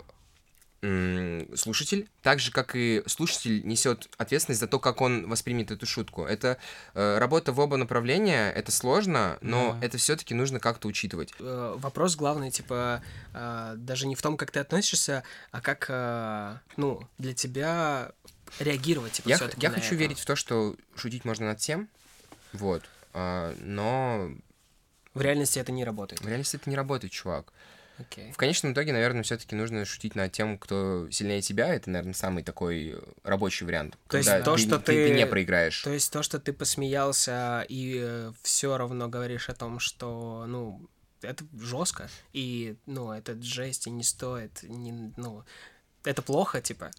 слушатель, 1.55 2.09
так 2.23 2.39
же, 2.39 2.51
как 2.53 2.75
и 2.77 3.03
слушатель 3.07 3.67
несет 3.67 4.09
ответственность 4.19 4.61
за 4.61 4.67
то, 4.67 4.79
как 4.79 5.01
он 5.01 5.29
воспримет 5.29 5.71
эту 5.71 5.87
шутку. 5.87 6.25
Это 6.25 6.59
э, 6.95 7.19
работа 7.19 7.53
в 7.53 7.61
оба 7.61 7.77
направления, 7.77 8.51
это 8.53 8.71
сложно, 8.73 9.39
но 9.41 9.73
Да. 9.81 9.87
это 9.87 9.99
все-таки 9.99 10.35
нужно 10.35 10.61
как-то 10.61 10.89
учитывать. 10.89 11.33
Э, 11.41 11.75
Вопрос 11.79 12.17
главный, 12.17 12.51
типа, 12.51 13.03
э, 13.35 13.75
даже 13.77 14.07
не 14.07 14.15
в 14.15 14.23
том, 14.23 14.37
как 14.37 14.51
ты 14.51 14.61
относишься, 14.61 15.23
а 15.51 15.61
как, 15.61 15.87
э, 15.89 16.57
ну, 16.77 17.07
для 17.19 17.35
тебя 17.35 18.13
реагировать, 18.59 19.13
типа, 19.13 19.29
Я, 19.29 19.39
я 19.57 19.71
хочу 19.71 19.87
это. 19.87 19.95
верить 19.97 20.19
в 20.19 20.25
то, 20.27 20.37
что 20.37 20.77
шутить 20.95 21.25
можно 21.25 21.47
над 21.47 21.61
всем, 21.61 21.89
вот, 22.53 22.83
а, 23.13 23.55
но 23.61 24.31
В 25.15 25.21
реальности 25.21 25.59
это 25.59 25.73
не 25.73 25.85
работает. 25.85 26.21
в 26.21 26.29
реальности 26.29 26.57
это 26.57 26.71
не 26.71 26.77
работает, 26.77 27.13
чувак. 27.13 27.53
Окей. 27.99 28.31
В 28.33 28.37
конечном 28.37 28.73
итоге, 28.73 28.93
наверное, 28.93 29.23
все-таки 29.23 29.55
нужно 29.57 29.85
шутить 29.85 30.15
над 30.15 30.31
тем, 30.33 30.59
кто 30.59 31.09
сильнее 31.11 31.41
тебя. 31.41 31.75
Это, 31.75 31.89
наверное, 31.91 32.13
самый 32.15 32.43
такой 32.43 32.91
э, 32.91 32.99
рабочий 33.25 33.65
вариант. 33.65 33.97
То 34.09 34.19
есть 34.19 34.29
то, 34.45 34.55
ты, 34.55 34.61
что 34.61 34.79
ты, 34.79 34.85
ты 34.93 35.09
ты- 35.09 35.15
не 35.15 35.27
проиграешь. 35.27 35.83
То 35.83 35.93
есть 35.93 36.13
то, 36.13 36.23
что 36.23 36.39
ты 36.39 36.53
посмеялся 36.53 37.65
и 37.69 38.31
все 38.43 38.77
равно 38.77 39.09
говоришь 39.09 39.49
о 39.49 39.55
том, 39.55 39.79
что, 39.79 40.45
ну, 40.47 40.89
это 41.23 41.45
жестко, 41.59 42.09
и, 42.33 42.77
ну, 42.87 43.13
это 43.13 43.41
жесть, 43.41 43.87
и 43.87 43.91
не 43.91 44.03
стоит, 44.05 44.63
не, 44.63 45.13
ну, 45.17 45.45
это 46.05 46.23
плохо, 46.23 46.61
типа. 46.61 46.91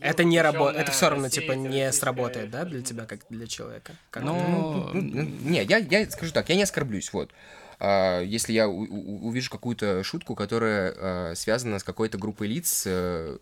Это 0.00 0.24
не 0.24 0.40
работает, 0.40 0.82
это 0.82 0.92
все 0.92 1.10
равно, 1.10 1.28
типа, 1.28 1.52
не 1.52 1.92
сработает, 1.92 2.50
да, 2.50 2.64
для 2.64 2.82
тебя, 2.82 3.06
как 3.06 3.20
для 3.28 3.46
человека? 3.46 3.92
Как 4.10 4.22
Ну, 4.22 4.34
Ну, 4.34 4.90
ну, 4.94 5.00
ну, 5.02 5.22
не, 5.50 5.64
я, 5.64 5.78
я 5.78 6.10
скажу 6.10 6.32
так, 6.32 6.48
я 6.48 6.56
не 6.56 6.62
оскорблюсь, 6.62 7.12
вот. 7.12 7.32
А, 7.80 8.20
если 8.22 8.52
я 8.52 8.68
увижу 8.68 9.50
какую-то 9.50 10.02
шутку, 10.02 10.34
которая 10.34 10.94
а, 10.96 11.32
связана 11.34 11.78
с 11.78 11.84
какой-то 11.84 12.18
группой 12.18 12.48
лиц 12.48 12.84
э, 12.86 13.38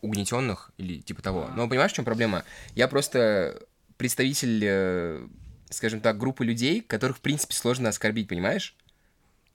угнетенных 0.00 0.70
или 0.78 1.00
типа 1.00 1.22
того. 1.22 1.48
Но 1.56 1.68
понимаешь, 1.68 1.92
в 1.92 1.94
чем 1.94 2.04
проблема? 2.04 2.44
Я 2.74 2.88
просто 2.88 3.62
представитель, 3.96 4.60
э, 4.64 5.26
скажем 5.70 6.00
так, 6.00 6.18
группы 6.18 6.44
людей, 6.44 6.80
которых, 6.80 7.18
в 7.18 7.20
принципе, 7.20 7.54
сложно 7.54 7.88
оскорбить, 7.88 8.28
понимаешь? 8.28 8.76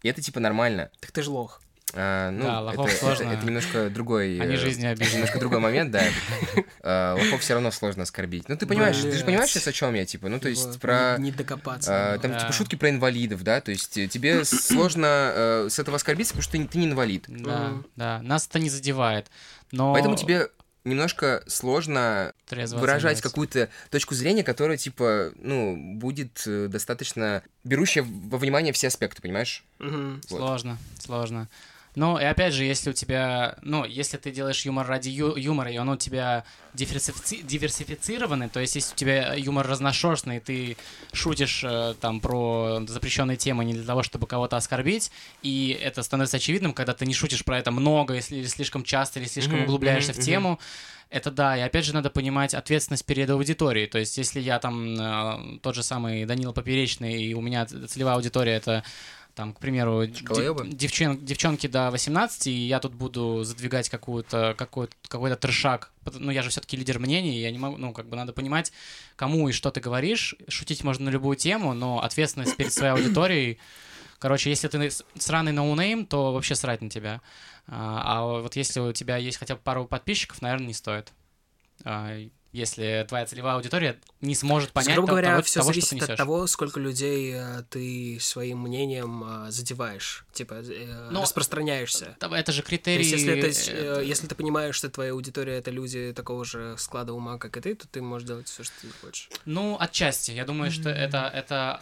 И 0.04 0.10
это 0.10 0.22
типа 0.22 0.40
нормально. 0.40 0.90
Так 1.00 1.12
ты 1.12 1.22
же 1.22 1.32
лох. 1.32 1.62
А, 1.94 2.32
ну, 2.32 2.44
Да, 2.44 2.60
лохов 2.62 2.90
это, 2.90 2.98
сложно. 2.98 3.24
это- 3.24 3.34
это 3.36 3.46
немножко 3.46 3.90
другой... 3.90 4.40
Они 4.42 4.56
э, 4.56 4.58
жизни 4.58 4.86
обижены. 4.86 5.14
Немножко 5.16 5.40
другой 5.40 5.60
момент, 5.60 5.92
да. 5.92 6.04
А, 6.84 7.16
Лохов 7.16 7.42
все 7.42 7.54
равно 7.54 7.72
сложно 7.72 8.04
оскорбить. 8.04 8.50
Ну, 8.50 8.58
ты 8.58 8.66
понимаешь, 8.66 8.98
ты 8.98 9.12
же 9.14 9.24
понимаешь 9.24 9.50
сейчас, 9.52 9.68
о 9.68 9.72
чем 9.74 9.94
я, 9.94 10.06
типа? 10.06 10.28
Ну, 10.28 10.40
то 10.40 10.50
есть, 10.50 10.66
Вот, 10.66 10.80
про... 10.80 11.16
Не, 11.18 11.26
не 11.26 11.32
докопаться. 11.32 12.14
а, 12.14 12.18
там. 12.20 12.32
Да. 12.32 12.40
типа, 12.42 12.52
шутки 12.52 12.76
про 12.76 12.90
инвалидов, 12.90 13.44
да? 13.44 13.62
То 13.62 13.72
есть, 13.72 13.98
э, 13.98 14.08
тебе 14.08 14.44
сложно 14.46 15.32
э, 15.34 15.68
с 15.70 15.80
этого 15.80 15.96
оскорбиться, 15.96 16.34
потому 16.34 16.44
что 16.44 16.52
ты, 16.52 16.58
не- 16.58 16.68
ты 16.68 16.78
не 16.78 16.88
инвалид. 16.88 17.24
Да, 17.28 17.74
да, 17.96 18.22
нас 18.22 18.48
это 18.48 18.60
не 18.60 18.70
задевает. 18.70 19.28
Но 19.72 19.94
Поэтому 19.94 20.18
тебе 20.18 20.50
немножко 20.84 21.44
сложно 21.48 22.34
трезво 22.48 22.78
выражать 22.80 23.22
какую-то 23.22 23.70
точку 23.92 24.14
зрения, 24.16 24.44
которая, 24.44 24.78
типа, 24.78 25.32
ну, 25.36 25.76
будет 25.96 26.42
достаточно 26.46 27.44
берущая 27.64 28.04
во 28.06 28.38
внимание 28.38 28.72
все 28.74 28.88
аспекты, 28.88 29.22
понимаешь? 29.22 29.64
Мгм. 29.80 30.22
Вот. 30.30 30.38
Сложно, 30.40 30.78
сложно. 31.00 31.48
Ну, 31.98 32.20
и 32.20 32.24
опять 32.24 32.54
же, 32.54 32.64
если 32.64 32.92
у 32.92 32.94
тебя, 32.94 33.58
ну, 33.64 33.84
если 33.84 34.18
ты 34.18 34.30
делаешь 34.32 34.64
юмор 34.66 34.86
ради 34.86 35.10
ю- 35.10 35.36
юмора, 35.36 35.72
и 35.72 35.80
он 35.80 35.90
у 35.90 35.98
тебя 35.98 36.46
диверсифици- 36.76 37.42
диверсифицированный, 37.42 38.50
то 38.50 38.60
есть 38.60 38.76
если 38.76 38.94
у 38.94 38.96
тебя 38.96 39.34
юмор 39.34 39.66
разношерстный, 39.66 40.38
и 40.38 40.40
ты 40.40 40.78
шутишь 41.12 41.64
э, 41.64 41.96
там 42.00 42.22
про 42.22 42.82
запрещенные 42.88 43.36
темы 43.36 43.66
не 43.66 43.74
для 43.74 43.84
того, 43.84 44.04
чтобы 44.04 44.28
кого-то 44.28 44.58
оскорбить, 44.58 45.12
и 45.42 45.76
это 45.82 46.04
становится 46.04 46.38
очевидным, 46.38 46.74
когда 46.74 46.94
ты 46.94 47.08
не 47.08 47.16
шутишь 47.16 47.44
про 47.44 47.58
это 47.58 47.72
много, 47.72 48.14
если 48.14 48.44
слишком 48.44 48.84
часто, 48.84 49.20
или 49.20 49.26
слишком 49.28 49.56
Мгм, 49.56 49.64
углубляешься 49.64 50.12
мгм, 50.12 50.22
в 50.22 50.24
тему, 50.24 50.60
это 51.10 51.32
да, 51.32 51.58
и 51.58 51.62
опять 51.62 51.86
же 51.86 51.96
надо 51.96 52.12
понимать 52.12 52.54
ответственность 52.54 53.06
перед 53.08 53.28
аудиторией. 53.32 53.88
То 53.88 53.98
есть, 53.98 54.16
если 54.20 54.40
я 54.40 54.60
там 54.60 55.00
э, 55.00 55.60
тот 55.64 55.74
же 55.74 55.82
самый 55.82 56.26
Данила 56.26 56.52
Поперечный, 56.52 57.24
и 57.24 57.34
у 57.34 57.42
меня 57.42 57.66
целевая 57.66 58.18
аудитория 58.18 58.52
это 58.54 58.84
там, 59.38 59.54
к 59.54 59.60
примеру, 59.60 60.04
Школоёбы? 60.14 60.68
девчон- 60.68 61.24
девчонки 61.24 61.68
до 61.68 61.92
18, 61.92 62.48
и 62.48 62.52
я 62.68 62.80
тут 62.80 62.96
буду 62.96 63.44
задвигать 63.44 63.88
какую-то, 63.88 64.56
какой-то, 64.58 64.96
какой-то 65.08 65.36
трешак. 65.36 65.92
Ну, 66.12 66.32
я 66.32 66.42
же 66.42 66.50
все-таки 66.50 66.76
лидер 66.76 66.98
мнений, 66.98 67.40
я 67.40 67.52
не 67.52 67.60
могу, 67.60 67.78
ну, 67.78 67.94
как 67.94 68.10
бы 68.10 68.18
надо 68.18 68.34
понимать, 68.34 68.74
кому 69.16 69.48
и 69.48 69.52
что 69.52 69.70
ты 69.70 69.80
говоришь. 69.80 70.36
Шутить 70.48 70.84
можно 70.84 71.06
на 71.06 71.10
любую 71.10 71.38
тему, 71.38 71.76
но 71.76 72.02
ответственность 72.02 72.58
перед 72.58 72.74
своей 72.74 72.94
аудиторией 72.94 73.60
Короче, 74.20 74.50
если 74.50 74.68
ты 74.68 74.90
сраный 75.20 75.52
no 75.52 75.68
name, 75.68 76.08
то 76.08 76.34
вообще 76.34 76.56
срать 76.56 76.82
на 76.82 76.90
тебя. 76.90 77.22
А, 77.68 78.02
а 78.04 78.42
вот 78.42 78.56
если 78.56 78.80
у 78.80 78.92
тебя 78.92 79.18
есть 79.18 79.38
хотя 79.38 79.54
бы 79.54 79.62
пару 79.62 79.86
подписчиков, 79.86 80.42
наверное, 80.42 80.70
не 80.70 80.74
стоит. 80.74 81.14
Если 82.54 83.06
твоя 83.08 83.26
целевая 83.26 83.56
аудитория 83.56 84.00
не 84.22 84.34
сможет 84.34 84.70
То 84.70 84.76
понять 84.76 84.94
грубо 84.94 85.08
то- 85.08 85.12
говоря, 85.14 85.30
того, 85.32 85.42
все 85.44 85.60
того, 85.60 85.74
что 85.74 85.82
ты 85.82 85.88
зависит 85.88 86.10
от 86.10 86.18
того, 86.18 86.48
сколько 86.48 86.80
людей 86.80 87.34
э, 87.36 87.64
ты 87.70 88.18
своим 88.22 88.60
мнением 88.62 89.24
э, 89.48 89.52
задеваешь, 89.52 90.26
типа 90.34 90.56
э, 90.56 91.10
Но- 91.12 91.22
распространяешься. 91.24 92.18
Это 92.20 92.52
же 92.52 92.62
То 92.62 92.68
критерий... 92.68 93.04
есть, 93.04 93.12
если, 93.12 93.38
это, 93.38 93.48
э, 93.48 94.02
э, 94.02 94.06
если 94.06 94.28
ты 94.28 94.36
понимаешь, 94.36 94.76
что 94.76 94.90
твоя 94.90 95.12
аудитория 95.12 95.58
это 95.58 95.72
люди 95.72 96.14
такого 96.16 96.46
же 96.46 96.76
склада 96.78 97.14
ума, 97.14 97.38
как 97.38 97.58
и 97.58 97.62
ты, 97.62 97.76
то 97.76 97.88
ты 97.88 98.02
можешь 98.02 98.28
делать 98.28 98.48
все, 98.48 98.64
что 98.64 98.74
ты 98.82 98.88
хочешь. 99.02 99.30
Ну, 99.46 99.78
отчасти. 99.80 100.32
Я 100.32 100.46
думаю, 100.46 100.72
что 100.72 100.90
это, 100.90 101.30
это 101.34 101.82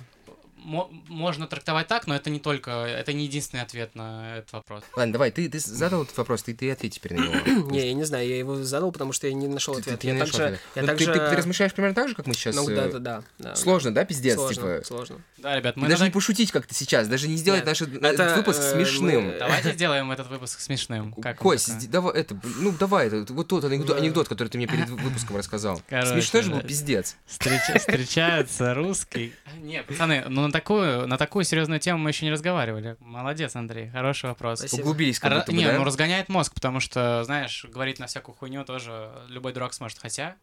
можно 0.65 1.47
трактовать 1.47 1.87
так, 1.87 2.07
но 2.07 2.15
это 2.15 2.29
не 2.29 2.39
только, 2.39 2.71
это 2.71 3.13
не 3.13 3.25
единственный 3.25 3.61
ответ 3.61 3.93
на 3.95 4.37
этот 4.39 4.51
вопрос. 4.53 4.83
Ладно, 4.95 5.13
давай, 5.13 5.31
ты, 5.31 5.47
ты 5.47 5.59
задал 5.59 6.03
этот 6.03 6.17
вопрос, 6.17 6.43
ты, 6.43 6.53
ты 6.53 6.71
ответь 6.71 6.95
теперь 6.95 7.13
на 7.13 7.19
него. 7.25 7.69
Не, 7.71 7.87
я 7.87 7.93
не 7.93 8.03
знаю, 8.03 8.27
я 8.27 8.37
его 8.37 8.55
задал, 8.63 8.91
потому 8.91 9.13
что 9.13 9.27
я 9.27 9.33
не 9.33 9.47
нашел 9.47 9.75
Ты- 9.75 9.81
ты- 9.83 9.89
ответ. 9.91 9.99
ты 10.01 10.07
не 10.07 10.13
Я 10.13 10.25
также, 10.25 10.57
Ну, 10.75 11.13
ты- 11.13 11.19
ты- 11.19 11.29
Ты 11.29 11.35
размышляешь 11.35 11.73
примерно 11.73 11.95
так 11.95 12.09
же, 12.09 12.15
как 12.15 12.25
мы 12.27 12.33
сейчас? 12.33 12.55
Ну, 12.55 12.67
э, 12.69 12.99
да, 12.99 13.23
да, 13.37 13.55
Сложно, 13.55 13.93
да, 13.93 14.05
пиздец, 14.05 14.35
Сложно, 14.35 14.55
типа? 14.77 14.85
сложно. 14.85 15.21
Да, 15.37 15.55
ребят, 15.55 15.75
мы 15.75 15.87
даже 15.87 16.03
не 16.03 16.09
пошутить 16.11 16.51
как-то 16.51 16.73
сейчас, 16.73 17.07
даже 17.07 17.27
не 17.27 17.35
сделать 17.37 17.65
наш 17.65 17.81
выпуск 17.81 18.59
э, 18.59 18.71
смешным. 18.73 19.25
мы- 19.27 19.37
Давайте 19.39 19.73
сделаем 19.73 20.11
этот 20.11 20.27
выпуск 20.29 20.59
смешным. 20.59 21.13
Как 21.13 21.37
Кость, 21.37 21.89
давай 21.89 22.15
это, 22.15 22.39
ну 22.59 22.71
давай, 22.71 23.07
это, 23.07 23.31
вот 23.33 23.47
тот 23.47 23.63
анекдот, 23.65 24.27
который 24.27 24.47
ты 24.49 24.57
мне 24.57 24.67
перед 24.67 24.89
выпуском 24.89 25.37
рассказал. 25.37 25.81
Короче, 25.89 26.11
Смешной 26.13 26.43
же 26.43 26.51
был 26.51 26.61
пиздец. 26.61 27.15
Встреч- 27.27 27.77
Встречается 27.79 28.73
русский. 28.73 29.33
Нет, 29.61 29.85
пацаны, 29.85 30.23
ну 30.27 30.41
на 30.41 30.51
такую, 30.55 31.05
на 31.05 31.17
такую 31.17 31.43
серьезную 31.43 31.81
тему 31.81 31.99
мы 31.99 32.11
еще 32.11 32.25
не 32.25 32.31
разговаривали. 32.31 32.95
Молодец, 32.99 33.55
Андрей, 33.57 33.89
хороший 33.89 34.29
вопрос. 34.29 34.59
Спасибо. 34.59 34.81
Углубились 34.81 35.19
как 35.19 35.33
будто 35.33 35.51
бы, 35.51 35.57
не, 35.57 35.65
да? 35.65 35.77
ну 35.77 35.83
разгоняет 35.83 36.29
мозг, 36.29 36.53
потому 36.53 36.79
что, 36.79 37.23
знаешь, 37.25 37.65
говорить 37.65 37.99
на 37.99 38.07
всякую 38.07 38.35
хуйню 38.35 38.63
тоже 38.63 39.11
любой 39.27 39.51
дурак 39.51 39.73
сможет. 39.73 39.99
Хотя. 39.99 40.35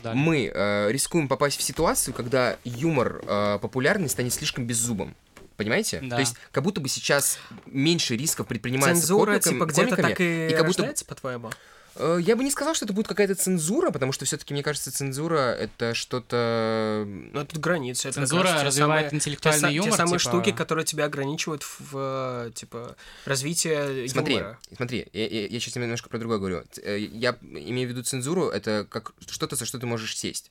Да. 0.00 0.14
Мы 0.14 0.50
э, 0.52 0.90
рискуем 0.90 1.28
попасть 1.28 1.58
в 1.58 1.62
ситуацию, 1.62 2.14
когда 2.14 2.56
юмор 2.64 3.20
э, 3.24 3.58
популярный 3.60 4.08
станет 4.08 4.32
слишком 4.32 4.66
беззубым. 4.66 5.14
Понимаете? 5.56 6.00
Да. 6.02 6.16
То 6.16 6.20
есть, 6.20 6.36
как 6.50 6.64
будто 6.64 6.80
бы 6.80 6.88
сейчас 6.88 7.38
меньше 7.66 8.16
рисков 8.16 8.46
предпринимается 8.46 9.02
Цензура, 9.02 9.32
комиками- 9.32 9.52
типа, 9.52 9.64
где-то 9.66 9.96
комиками, 9.96 10.08
так 10.10 10.20
и, 10.20 10.48
и 10.48 10.56
как 10.56 10.66
будто 10.66 10.94
по-твоему? 11.06 11.50
Э, 11.98 12.18
Я 12.22 12.36
бы 12.36 12.44
не 12.44 12.50
сказал, 12.50 12.74
что 12.74 12.84
это 12.84 12.94
будет 12.94 13.08
какая-то 13.08 13.34
цензура, 13.34 13.90
потому 13.90 14.12
что 14.12 14.24
все-таки, 14.24 14.54
мне 14.54 14.62
кажется, 14.62 14.92
цензура 14.92 15.52
это 15.52 15.94
что-то... 15.94 17.04
Ну, 17.06 17.44
тут 17.44 17.58
границы. 17.58 18.08
это 18.08 18.14
Цензура 18.20 18.44
те 18.58 18.62
развивает 18.64 19.06
самые- 19.08 19.16
интеллектуальный 19.16 19.68
те, 19.70 19.74
юмор. 19.76 19.90
Те 19.90 19.96
самые 19.96 20.18
типа- 20.18 20.30
штуки, 20.30 20.52
которые 20.52 20.84
тебя 20.84 21.04
ограничивают 21.06 21.62
в, 21.64 21.90
э, 21.94 22.50
типа, 22.54 22.96
развитии 23.24 24.06
Смотри, 24.06 24.34
юмора. 24.36 24.58
смотри, 24.76 25.06
я, 25.12 25.26
я, 25.26 25.60
сейчас 25.60 25.74
немножко 25.76 26.08
про 26.08 26.18
другое 26.18 26.38
говорю. 26.38 26.62
Э, 26.82 26.98
Я 26.98 27.36
имею 27.42 27.88
в 27.88 27.90
виду 27.92 28.02
цензуру, 28.02 28.48
это 28.48 28.86
как 28.88 29.12
что-то, 29.28 29.56
за 29.56 29.64
что 29.66 29.78
ты 29.78 29.86
можешь 29.86 30.16
сесть. 30.16 30.50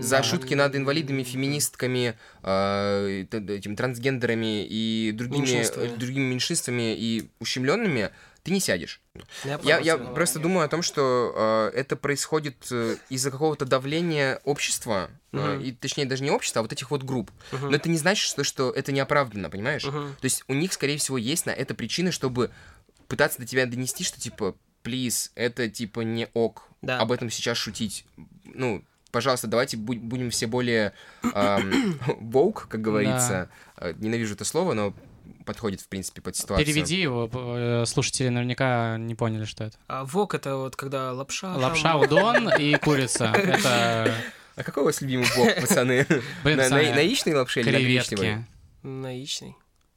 За 0.00 0.18
Да. 0.18 0.22
шутки 0.22 0.54
над 0.54 0.76
инвалидами, 0.76 1.24
феминистками, 1.24 2.16
э, 2.44 3.24
т- 3.28 3.38
этим 3.54 3.74
трансгендерами 3.74 4.64
и 4.64 5.10
другими, 5.12 5.40
Меньшинствами. 5.46 5.96
другими 5.96 6.24
меньшинствами 6.30 6.94
и 6.96 7.28
ущемленными 7.40 8.10
ты 8.42 8.50
не 8.50 8.60
сядешь. 8.60 9.00
Я, 9.44 9.60
Я, 9.62 9.78
я 9.78 9.96
понял. 9.98 10.14
просто 10.14 10.38
думаю 10.40 10.64
о 10.64 10.68
том, 10.68 10.82
что 10.82 11.70
э, 11.74 11.78
это 11.78 11.96
происходит 11.96 12.66
э, 12.72 12.96
из-за 13.08 13.30
какого-то 13.30 13.64
давления 13.66 14.40
общества, 14.44 15.10
э, 15.32 15.60
и 15.62 15.72
точнее 15.72 16.06
даже 16.06 16.24
не 16.24 16.30
общества, 16.30 16.60
а 16.60 16.62
вот 16.62 16.72
этих 16.72 16.90
вот 16.90 17.02
групп. 17.04 17.30
Но 17.52 17.70
это 17.74 17.88
не 17.88 17.98
значит, 17.98 18.26
что, 18.28 18.42
что 18.44 18.70
это 18.70 18.90
неоправданно, 18.92 19.48
понимаешь? 19.50 19.82
То 19.82 20.14
есть 20.22 20.42
у 20.48 20.54
них, 20.54 20.72
скорее 20.72 20.98
всего, 20.98 21.18
есть 21.18 21.46
на 21.46 21.50
это 21.50 21.74
причины, 21.74 22.10
чтобы 22.10 22.50
пытаться 23.08 23.38
до 23.38 23.46
тебя 23.46 23.66
донести, 23.66 24.02
что 24.04 24.20
типа, 24.20 24.56
плиз, 24.82 25.30
это 25.36 25.68
типа 25.68 26.00
не 26.00 26.28
ок, 26.34 26.64
Да. 26.82 26.98
об 26.98 27.12
этом 27.12 27.30
сейчас 27.30 27.58
шутить. 27.58 28.04
Ну, 28.44 28.84
пожалуйста, 29.12 29.46
давайте 29.46 29.76
будь- 29.76 30.00
будем 30.00 30.30
все 30.30 30.46
более 30.48 30.94
эм, 31.22 31.92
woke, 32.32 32.66
как 32.68 32.80
говорится. 32.80 33.50
Э, 33.76 33.92
Ненавижу 33.98 34.34
это 34.34 34.44
слово, 34.44 34.72
но 34.72 34.94
подходит, 35.44 35.80
в 35.80 35.88
принципе, 35.88 36.20
под 36.22 36.36
ситуацию. 36.36 36.66
Переведи 36.66 37.00
его, 37.00 37.28
э, 37.32 37.84
слушатели 37.86 38.28
наверняка 38.28 38.96
не 38.98 39.14
поняли, 39.14 39.44
что 39.44 39.64
это. 39.64 39.76
А 39.88 40.04
вок 40.04 40.34
это 40.34 40.56
вот 40.56 40.76
когда 40.76 41.12
лапша. 41.12 41.54
Лапша, 41.56 41.82
там- 41.92 42.00
удон 42.00 42.48
и 42.58 42.74
курица. 42.76 43.26
Это, 43.34 44.14
А 44.54 44.62
какой 44.64 44.82
у 44.82 44.86
вас 44.86 45.00
любимый 45.00 45.26
бог, 45.36 45.54
пацаны? 45.60 46.06
блин, 46.44 46.58
На- 46.58 46.68
на- 46.68 46.76
На 46.76 47.00
яичной 47.00 47.34
лапше 47.34 47.60
или 47.60 47.70
на 47.70 47.78
гречневой? 47.78 48.26
креветки. 48.26 48.46
Наичный. 48.82 49.56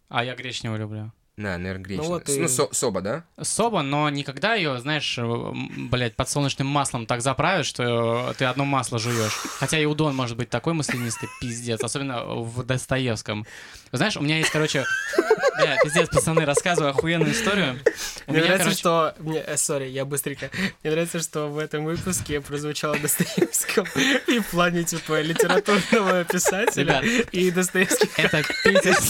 А 0.10 0.24
я 0.24 0.36
гречневую 0.36 0.80
люблю. 0.80 1.12
На, 1.38 1.58
наверное, 1.58 1.84
гречневой. 1.84 2.08
вот 2.20 2.30
и- 2.30 2.40
Ну, 2.40 2.48
со- 2.48 2.74
соба, 2.74 3.02
да? 3.02 3.24
Соба, 3.42 3.82
но 3.82 4.10
никогда 4.10 4.56
ее, 4.56 4.80
знаешь, 4.80 5.20
блядь, 5.20 6.16
подсолнечным 6.16 6.66
маслом 6.68 7.06
так 7.06 7.22
заправят, 7.22 7.66
что 7.66 8.34
ты 8.38 8.46
одно 8.46 8.64
масло 8.64 9.00
жуешь. 9.00 9.34
Хотя 9.60 9.78
и 9.78 9.84
удон 9.86 10.16
может 10.16 10.38
быть 10.38 10.50
такой 10.50 10.74
маслянистый, 10.74 11.28
пиздец, 11.42 11.82
особенно 11.84 12.24
в 12.26 12.64
Достоевском. 12.64 13.46
Знаешь, 13.92 14.16
у 14.16 14.22
меня 14.22 14.38
есть, 14.38 14.50
короче, 14.50 14.86
бля, 15.58 15.78
пиздец, 15.84 16.08
пацаны, 16.10 16.46
рассказываю 16.46 16.92
охуенную 16.92 17.32
историю. 17.34 17.80
У 18.28 18.32
Мне 18.32 18.40
меня, 18.42 18.56
нравится, 18.58 18.64
короче, 18.64 18.80
что... 18.80 19.16
Мне... 19.20 19.40
э, 19.40 19.58
Сори, 19.58 19.90
я 19.90 20.06
быстренько. 20.06 20.50
Мне 20.84 20.92
нравится, 20.94 21.20
что 21.20 21.48
в 21.50 21.58
этом 21.60 21.84
выпуске 21.84 22.40
прозвучало 22.40 22.98
Достоевском 22.98 23.86
и 24.28 24.40
в 24.40 24.48
плане, 24.52 24.84
типа, 24.86 25.20
литературного 25.22 26.24
писателя 26.24 27.02
Ребят. 27.02 27.30
и 27.34 27.52
Достоевский. 27.52 28.10
это 28.18 28.42
пиздец. 28.64 29.10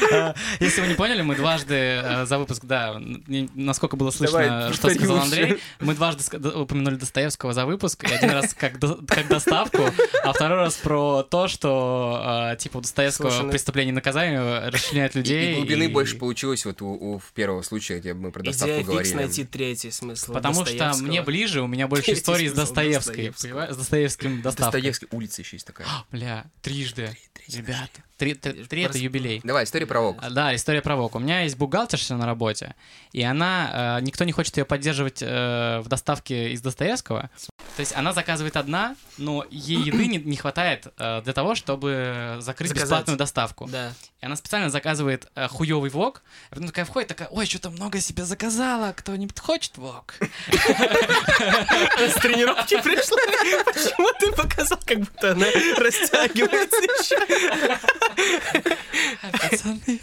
Если 0.60 0.80
вы 0.80 0.88
не 0.88 0.94
поняли, 0.94 1.22
мы 1.22 1.34
дважды 1.36 1.74
э, 1.74 2.26
за 2.26 2.38
выпуск, 2.38 2.64
да, 2.64 3.00
насколько 3.54 3.96
было 3.96 4.10
слышно, 4.10 4.72
что 4.72 4.90
сказал. 4.90 5.18
Андрей, 5.18 5.58
мы 5.80 5.94
дважды 5.94 6.22
упомянули 6.50 6.96
Достоевского 6.96 7.52
за 7.52 7.66
выпуск, 7.66 8.04
и 8.04 8.12
один 8.12 8.30
раз 8.30 8.54
как, 8.54 8.78
до- 8.78 8.98
как 9.06 9.28
доставку, 9.28 9.82
а 10.22 10.32
второй 10.32 10.58
раз 10.58 10.74
про 10.74 11.22
то, 11.22 11.48
что, 11.48 12.50
э, 12.52 12.56
типа, 12.56 12.78
у 12.78 12.80
Достоевского 12.80 13.42
ну- 13.42 13.50
преступление 13.50 13.92
и 13.92 13.94
наказание 13.94 14.68
расчленяют 14.68 15.14
И, 15.16 15.18
людей. 15.18 15.52
и 15.52 15.56
глубины 15.56 15.88
больше 15.88 16.16
получилось 16.16 16.64
вот 16.64 16.82
у, 16.82 17.20
первого 17.34 17.62
случая, 17.62 17.98
где 17.98 18.14
мы 18.14 18.30
про 18.30 18.42
доставку 18.42 18.84
говорили. 18.84 19.14
найти 19.14 19.44
третий 19.44 19.90
смысл 19.90 20.32
Потому 20.32 20.64
что 20.66 20.92
мне 21.00 21.22
ближе, 21.22 21.62
у 21.62 21.66
меня 21.66 21.88
больше 21.88 22.12
историй 22.12 22.48
с 22.48 22.52
Достоевской? 22.52 23.32
С 23.36 23.76
Достоевским 23.76 24.42
доставкой. 24.42 24.82
Достоевский, 24.82 25.06
улица 25.10 25.42
еще 25.42 25.56
есть 25.56 25.66
такая. 25.66 25.86
Бля, 26.10 26.44
трижды. 26.60 27.16
Ребята, 27.48 28.00
три, 28.16 28.82
это 28.82 28.98
юбилей. 28.98 29.40
Давай, 29.42 29.64
история 29.64 29.81
про 29.86 30.00
ВОК. 30.00 30.18
А, 30.20 30.30
Да, 30.30 30.54
история 30.54 30.82
про 30.82 30.96
ВОК. 30.96 31.16
У 31.16 31.18
меня 31.18 31.42
есть 31.42 31.56
бухгалтерша 31.56 32.16
на 32.16 32.26
работе, 32.26 32.74
и 33.12 33.22
она, 33.22 33.98
э, 33.98 34.02
никто 34.02 34.24
не 34.24 34.32
хочет 34.32 34.56
ее 34.56 34.64
поддерживать 34.64 35.22
э, 35.22 35.80
в 35.80 35.88
доставке 35.88 36.52
из 36.52 36.60
Достоевского. 36.60 37.30
То 37.76 37.80
есть 37.80 37.94
она 37.96 38.12
заказывает 38.12 38.56
одна, 38.58 38.96
но 39.16 39.46
ей 39.50 39.78
еды 39.78 40.06
не, 40.06 40.18
не 40.18 40.36
хватает 40.36 40.88
э, 40.98 41.22
для 41.22 41.32
того, 41.32 41.54
чтобы 41.54 42.36
закрыть 42.40 42.68
Заказать. 42.68 42.84
бесплатную 42.88 43.16
доставку. 43.18 43.66
Да. 43.66 43.92
И 44.20 44.26
она 44.26 44.36
специально 44.36 44.68
заказывает 44.68 45.26
э, 45.34 45.48
хуёвый 45.48 45.88
ВОК, 45.90 46.22
а 46.50 46.54
потом 46.54 46.68
такая 46.68 46.84
входит, 46.84 47.08
такая, 47.08 47.28
ой, 47.28 47.46
что-то 47.46 47.70
много 47.70 47.98
себе 48.00 48.24
заказала, 48.24 48.92
кто-нибудь 48.94 49.38
хочет 49.40 49.78
ВОК? 49.78 50.14
С 50.18 52.14
тренировки 52.20 52.80
пришла. 52.82 53.18
Почему 53.72 54.08
ты 54.20 54.32
показал, 54.32 54.78
как 54.84 54.98
будто 54.98 55.32
она 55.32 55.46
растягивается 55.78 56.76
еще? 56.76 57.16
Пацаны, 59.32 60.00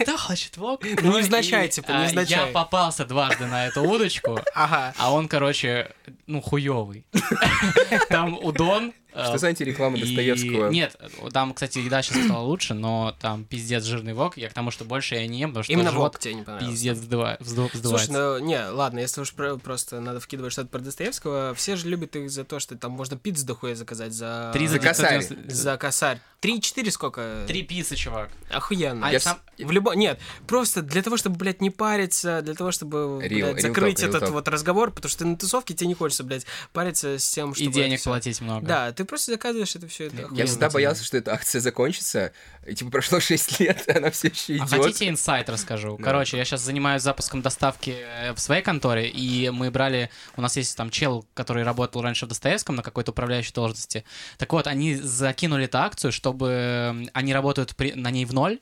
кто 0.00 0.16
хочет 0.18 0.56
ВОК? 0.56 0.82
Ну, 0.84 1.12
Ну, 1.12 1.18
невзначай, 1.18 1.66
и, 1.66 1.70
типа, 1.70 1.88
а, 1.90 2.02
невзначай. 2.04 2.46
Я 2.46 2.52
попался 2.52 3.04
дважды 3.04 3.46
на 3.46 3.66
эту 3.66 3.82
удочку. 3.82 4.40
А 4.54 4.92
он, 5.12 5.28
короче, 5.28 5.73
where 5.74 5.92
ну, 6.26 6.40
хуёвый. 6.40 7.06
Там 8.08 8.38
удон. 8.42 8.92
э, 9.12 9.24
Что 9.24 9.38
за 9.38 9.48
антиреклама 9.48 9.98
Достоевского? 9.98 10.70
Нет, 10.70 10.96
там, 11.32 11.54
кстати, 11.54 11.78
еда 11.78 12.02
сейчас 12.02 12.24
стала 12.24 12.42
лучше, 12.42 12.74
но 12.74 13.14
там 13.20 13.44
пиздец 13.44 13.84
жирный 13.84 14.12
вок. 14.14 14.36
Я 14.36 14.48
к 14.48 14.52
тому, 14.52 14.70
что 14.70 14.84
больше 14.84 15.14
я 15.14 15.26
не 15.26 15.38
ем, 15.40 15.50
потому 15.50 15.64
что 15.64 15.72
Именно 15.72 15.92
вок 15.92 16.18
тебе 16.18 16.34
не 16.34 16.42
понравился. 16.42 16.70
пиздец 16.72 16.98
вздыва- 16.98 17.36
взду- 17.40 17.68
Слушай, 17.70 17.74
вздувается. 17.74 18.12
ну, 18.12 18.38
не, 18.38 18.68
ладно, 18.70 18.98
если 19.00 19.20
уж 19.20 19.32
про- 19.32 19.56
просто 19.56 20.00
надо 20.00 20.20
вкидывать 20.20 20.52
что-то 20.52 20.68
про 20.68 20.80
Достоевского, 20.80 21.54
все 21.54 21.76
же 21.76 21.88
любят 21.88 22.16
их 22.16 22.30
за 22.30 22.44
то, 22.44 22.58
что 22.58 22.76
там 22.76 22.92
можно 22.92 23.16
пиццу 23.16 23.46
дохуя 23.46 23.74
заказать 23.74 24.12
за... 24.12 24.50
Три 24.52 24.66
за 24.66 24.78
косарь. 24.78 25.20
990 25.20 25.54
За 25.54 25.76
косарь. 25.76 26.20
Три-четыре 26.40 26.90
сколько? 26.90 27.44
Три 27.46 27.62
пиццы, 27.62 27.96
чувак. 27.96 28.28
Охуенно. 28.50 29.06
А 29.06 29.12
Я 29.12 29.18
сам- 29.20 29.38
В 29.58 29.70
любом... 29.70 29.94
Нет, 29.94 30.20
просто 30.46 30.82
для 30.82 31.00
того, 31.02 31.16
чтобы, 31.16 31.36
блядь, 31.36 31.62
не 31.62 31.70
париться, 31.70 32.42
для 32.42 32.54
того, 32.54 32.70
чтобы, 32.70 33.18
блядь, 33.18 33.62
закрыть 33.62 34.02
этот 34.02 34.28
вот 34.28 34.46
разговор, 34.48 34.90
потому 34.90 35.08
что 35.08 35.24
на 35.24 35.36
тусовке 35.38 35.72
тебе 35.74 35.86
не 35.88 35.93
хочется, 35.94 36.24
блядь, 36.24 36.46
париться 36.72 37.18
с 37.18 37.28
тем, 37.30 37.54
чтобы... 37.54 37.70
И 37.70 37.72
денег 37.72 38.00
всё- 38.00 38.10
платить 38.10 38.40
много. 38.40 38.66
Да, 38.66 38.92
ты 38.92 39.04
просто 39.04 39.32
заказываешь 39.32 39.74
это 39.76 39.86
все. 39.88 40.06
Это 40.06 40.16
Я 40.16 40.24
охуенно. 40.26 40.46
всегда 40.46 40.70
боялся, 40.70 41.04
что 41.04 41.16
эта 41.16 41.32
акция 41.32 41.60
закончится. 41.60 42.32
И 42.66 42.74
типа 42.74 42.90
прошло 42.90 43.20
6 43.20 43.60
лет, 43.60 43.84
она 43.94 44.10
все 44.10 44.28
еще 44.28 44.54
А 44.54 44.56
идет. 44.66 44.70
хотите 44.70 45.08
инсайт 45.08 45.48
расскажу? 45.48 45.98
Короче, 46.02 46.36
я 46.36 46.44
сейчас 46.44 46.62
занимаюсь 46.62 47.02
запуском 47.02 47.42
доставки 47.42 47.96
э, 47.98 48.32
в 48.34 48.38
своей 48.40 48.62
конторе, 48.62 49.08
и 49.08 49.50
мы 49.50 49.70
брали... 49.70 50.10
У 50.36 50.40
нас 50.42 50.56
есть 50.56 50.76
там 50.76 50.90
чел, 50.90 51.24
который 51.34 51.62
работал 51.62 52.02
раньше 52.02 52.26
в 52.26 52.28
Достоевском 52.28 52.76
на 52.76 52.82
какой-то 52.82 53.10
управляющей 53.12 53.52
должности. 53.52 54.04
Так 54.38 54.52
вот, 54.52 54.66
они 54.66 54.94
закинули 54.96 55.64
эту 55.66 55.78
акцию, 55.78 56.12
чтобы... 56.12 56.48
м, 56.90 57.10
Они 57.12 57.32
работают 57.34 57.76
при- 57.76 57.92
на 57.92 58.10
ней 58.10 58.24
в 58.24 58.32
ноль, 58.32 58.58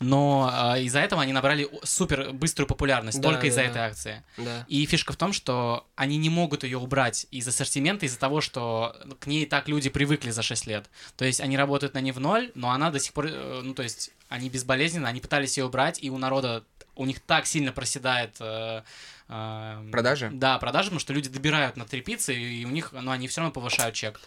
но 0.00 0.74
э, 0.76 0.82
из-за 0.82 1.00
этого 1.00 1.22
они 1.22 1.32
набрали 1.32 1.68
супер 1.82 2.32
быструю 2.32 2.66
популярность 2.66 3.20
Да, 3.20 3.28
только 3.28 3.42
да, 3.42 3.48
из-за 3.48 3.60
да. 3.62 3.66
этой 3.66 3.82
акции. 3.82 4.24
Да. 4.36 4.64
И 4.68 4.84
фишка 4.86 5.12
в 5.12 5.16
том, 5.16 5.32
что 5.32 5.86
они 5.96 6.16
не 6.16 6.30
могут 6.30 6.64
ее 6.64 6.78
убрать 6.78 7.26
из 7.30 7.46
ассортимента 7.48 8.06
из-за 8.06 8.18
того, 8.18 8.40
что 8.40 8.94
к 9.20 9.26
ней 9.26 9.46
так 9.46 9.68
люди 9.68 9.90
привыкли 9.90 10.30
за 10.30 10.42
6 10.42 10.66
лет. 10.66 10.90
То 11.16 11.24
есть 11.24 11.40
они 11.40 11.56
работают 11.56 11.94
на 11.94 12.00
ней 12.00 12.12
в 12.12 12.20
ноль, 12.20 12.50
но 12.54 12.70
она 12.70 12.90
до 12.90 12.98
сих 12.98 13.12
пор, 13.12 13.26
э, 13.26 13.60
ну 13.62 13.74
то 13.74 13.82
есть 13.82 14.10
они 14.28 14.50
безболезненно, 14.50 15.08
они 15.08 15.20
пытались 15.20 15.56
ее 15.58 15.64
убрать, 15.66 16.02
и 16.02 16.10
у 16.10 16.18
народа, 16.18 16.64
у 16.94 17.04
них 17.04 17.20
так 17.20 17.46
сильно 17.46 17.72
проседает... 17.72 18.36
э, 18.40 18.82
э, 19.28 19.88
Продажи? 19.92 20.30
Да, 20.32 20.58
продажи, 20.58 20.86
потому 20.86 21.00
что 21.00 21.12
люди 21.12 21.28
добирают 21.28 21.76
на 21.76 21.84
три 21.84 22.00
пиццы, 22.00 22.34
и 22.34 22.64
у 22.64 22.70
них, 22.70 22.92
ну 22.92 23.10
они 23.10 23.28
все 23.28 23.40
равно 23.40 23.52
повышают 23.52 23.94
чек. 23.94 24.20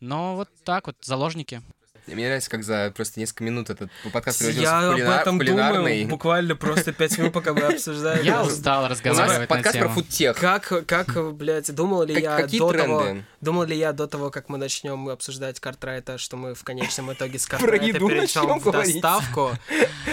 Но 0.00 0.36
вот 0.36 0.48
так 0.64 0.86
вот, 0.86 0.96
заложники. 1.02 1.62
Мне 2.06 2.26
нравится, 2.26 2.50
как 2.50 2.64
за 2.64 2.92
просто 2.94 3.18
несколько 3.18 3.44
минут 3.44 3.70
этот 3.70 3.90
подкаст 4.12 4.38
превратился 4.38 4.70
Я 4.70 4.80
в, 4.80 4.84
об 4.84 4.92
кулина- 4.96 5.20
этом 5.20 5.38
кулинарный. 5.38 5.78
думаю 5.78 6.08
буквально 6.08 6.56
просто 6.56 6.92
пять 6.92 7.16
минут, 7.16 7.32
пока 7.32 7.54
мы 7.54 7.62
обсуждаем. 7.62 8.22
Я 8.22 8.42
устал 8.42 8.80
У 8.80 8.82
нас 8.88 8.92
разговаривать 8.92 9.40
на 9.40 9.46
подкаст 9.46 9.78
про 9.78 9.88
фудтех. 9.88 10.36
Как, 10.38 10.86
как, 10.86 11.34
блядь, 11.34 11.74
думал 11.74 12.02
ли 12.02 12.20
я 12.20 12.46
до 12.46 12.72
того, 12.72 13.16
думал 13.40 13.64
ли 13.64 13.76
я 13.76 13.92
до 13.92 14.06
того, 14.06 14.30
как 14.30 14.50
мы 14.50 14.58
начнем 14.58 15.08
обсуждать 15.08 15.60
картрайта, 15.60 16.18
что 16.18 16.36
мы 16.36 16.54
в 16.54 16.62
конечном 16.62 17.12
итоге 17.12 17.38
с 17.38 17.46
картрайта 17.48 17.98
перейдем 17.98 18.58
в 18.58 18.70
доставку 18.70 19.52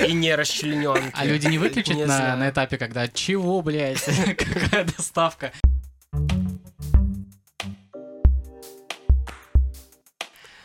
и 0.07 0.13
не 0.13 0.33
расчлененки. 0.35 1.11
А 1.13 1.25
люди 1.25 1.47
не 1.47 1.57
выключат 1.57 2.07
на, 2.07 2.49
этапе, 2.49 2.77
когда 2.77 3.07
чего, 3.07 3.61
блядь, 3.61 4.03
какая 4.37 4.85
доставка? 4.85 5.51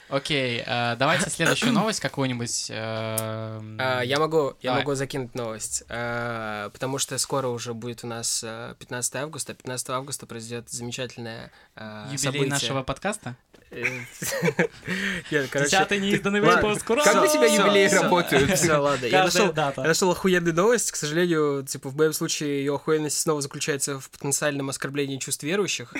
Окей, 0.09 0.63
э, 0.65 0.97
давайте 0.97 1.31
следующую 1.31 1.73
новость 1.75 2.01
какую-нибудь. 2.01 2.67
э, 2.71 3.61
А, 3.79 4.01
я 4.03 4.19
могу, 4.21 4.55
я 4.61 4.71
Давай. 4.71 4.81
могу 4.83 4.95
закинуть 4.95 5.35
новость, 5.35 5.83
а, 5.89 6.71
потому 6.71 6.99
что 6.99 7.19
скоро 7.19 7.49
уже 7.49 7.75
будет 7.75 8.05
у 8.05 8.07
нас 8.07 8.43
а, 8.47 8.75
15 8.75 9.17
августа. 9.17 9.55
15 9.55 9.91
августа 9.91 10.27
произойдет 10.27 10.71
замечательное 10.71 11.51
а, 11.75 12.05
Юбилей 12.05 12.19
событие. 12.19 12.49
нашего 12.51 12.83
подкаста? 12.83 13.37
Десятый 15.31 15.99
неизданный 15.99 16.41
выпуск, 16.41 16.89
ура! 16.89 17.03
Как 17.03 17.25
у 17.25 17.27
тебя 17.27 17.49
всё, 17.49 18.03
работают? 18.03 18.53
Все, 18.59 18.77
ладно. 18.77 19.07
Я 19.07 19.25
нашел, 19.25 19.53
дата. 19.53 19.83
я 19.83 19.89
нашел 19.89 20.11
охуенную 20.11 20.55
новость. 20.55 20.93
К 20.93 20.97
сожалению, 20.97 21.65
типа, 21.67 21.89
в 21.91 21.97
моем 21.97 22.13
случае 22.13 22.59
ее 22.61 22.75
охуенность 22.77 23.19
снова 23.19 23.41
заключается 23.41 23.99
в 23.99 24.09
потенциальном 24.11 24.69
оскорблении 24.69 25.19
чувств 25.19 25.43
верующих. 25.43 25.93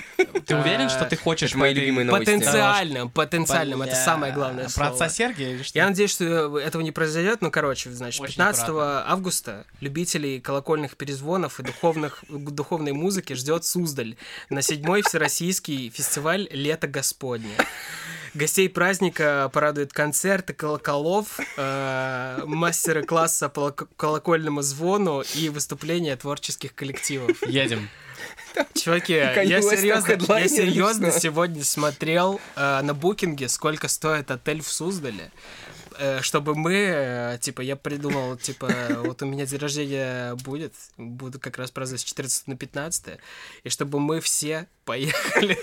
Ты 0.45 0.55
уверен, 0.55 0.89
что 0.89 1.05
ты 1.05 1.17
хочешь 1.17 1.49
Это 1.49 1.57
мои 1.59 1.73
любимые 1.73 2.05
новости. 2.05 2.25
Потенциальным, 2.25 3.09
потенциальным. 3.09 3.81
Это 3.81 3.95
самое 3.95 4.33
главное 4.33 4.69
Про 4.73 4.89
отца 4.89 5.09
Сергия 5.09 5.51
или 5.51 5.63
что? 5.63 5.77
Я 5.77 5.87
надеюсь, 5.87 6.11
что 6.11 6.57
этого 6.57 6.81
не 6.81 6.91
произойдет. 6.91 7.41
Ну, 7.41 7.51
короче, 7.51 7.91
значит, 7.91 8.21
Очень 8.21 8.33
15 8.35 8.63
аккуратно. 8.63 9.11
августа 9.11 9.65
любителей 9.81 10.39
колокольных 10.39 10.95
перезвонов 10.95 11.59
и 11.59 11.63
духовных, 11.63 12.23
духовной 12.29 12.93
музыки 12.93 13.33
ждет 13.33 13.65
Суздаль 13.65 14.15
на 14.49 14.61
седьмой 14.61 15.01
всероссийский 15.01 15.89
фестиваль 15.89 16.47
«Лето 16.51 16.87
Господне». 16.87 17.56
Гостей 18.33 18.69
праздника 18.69 19.49
порадуют 19.51 19.93
концерты 19.93 20.53
колоколов, 20.53 21.39
э, 21.57 22.43
мастеры 22.45 23.03
класса 23.03 23.49
по 23.49 23.61
лок- 23.61 23.87
колокольному 23.97 24.61
звону 24.61 25.23
и 25.35 25.49
выступления 25.49 26.15
творческих 26.15 26.75
коллективов. 26.75 27.41
Едем. 27.47 27.89
Чуваки, 28.73 29.13
я 29.13 29.61
серьезно, 29.61 30.37
я 30.39 30.47
серьезно 30.47 31.11
сегодня 31.11 31.63
смотрел 31.63 32.39
э, 32.55 32.81
на 32.81 32.93
букинге, 32.93 33.47
сколько 33.49 33.87
стоит 33.87 34.31
отель 34.31 34.61
в 34.61 34.67
Суздале. 34.67 35.31
Э, 35.99 36.21
Чтобы 36.21 36.55
мы, 36.55 36.73
э, 36.73 37.37
типа, 37.41 37.61
я 37.61 37.75
придумал, 37.75 38.35
типа, 38.37 38.69
вот 39.03 39.21
у 39.21 39.25
меня 39.25 39.45
день 39.45 39.59
рождения 39.59 40.35
будет, 40.35 40.73
буду 40.97 41.39
как 41.39 41.57
раз 41.57 41.71
праздновать 41.71 42.01
с 42.01 42.03
14 42.05 42.47
на 42.47 42.55
15, 42.57 43.19
и 43.63 43.69
чтобы 43.69 43.99
мы 43.99 44.19
все 44.21 44.67
поехали 44.85 45.57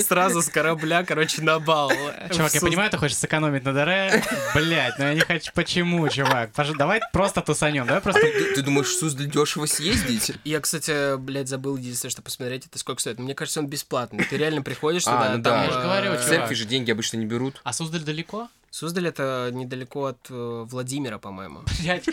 сразу 0.00 0.42
с 0.42 0.48
корабля, 0.48 1.04
короче, 1.04 1.40
на 1.42 1.58
бал. 1.60 1.90
Чувак, 2.32 2.52
я 2.54 2.60
понимаю, 2.60 2.90
ты 2.90 2.98
хочешь 2.98 3.16
сэкономить 3.16 3.64
на 3.64 3.72
ДР, 3.72 4.22
блять, 4.54 4.98
но 4.98 5.04
я 5.06 5.14
не 5.14 5.20
хочу. 5.20 5.52
Почему, 5.54 6.08
чувак? 6.08 6.50
Давай 6.76 7.00
просто 7.12 7.42
тусанем, 7.42 7.86
давай 7.86 8.02
просто... 8.02 8.22
Ты, 8.22 8.62
думаешь, 8.62 8.88
Суздаль 8.88 9.30
дешево 9.30 9.66
съездить? 9.66 10.32
Я, 10.44 10.60
кстати, 10.60 11.16
блядь, 11.16 11.48
забыл 11.48 11.76
единственное, 11.76 12.10
что 12.10 12.22
посмотреть, 12.22 12.66
это 12.66 12.78
сколько 12.78 13.00
стоит. 13.00 13.18
Мне 13.18 13.34
кажется, 13.34 13.60
он 13.60 13.66
бесплатный. 13.68 14.24
Ты 14.24 14.36
реально 14.36 14.62
приходишь 14.62 15.04
А, 15.06 15.12
туда, 15.12 15.36
ну 15.36 15.42
там, 15.42 15.42
да. 15.42 15.64
Я 15.64 15.70
же 15.70 15.80
говорю, 15.80 16.10
В 16.10 16.14
чувак. 16.14 16.28
церкви 16.28 16.54
же 16.54 16.64
деньги 16.64 16.90
обычно 16.90 17.18
не 17.18 17.26
берут. 17.26 17.60
А 17.62 17.72
Суздаль 17.72 18.02
далеко? 18.02 18.48
Суздаль 18.70 19.06
это 19.08 19.48
недалеко 19.52 20.04
от 20.06 20.18
э, 20.28 20.64
Владимира, 20.68 21.18
по-моему. 21.18 21.62
Блять. 21.80 22.04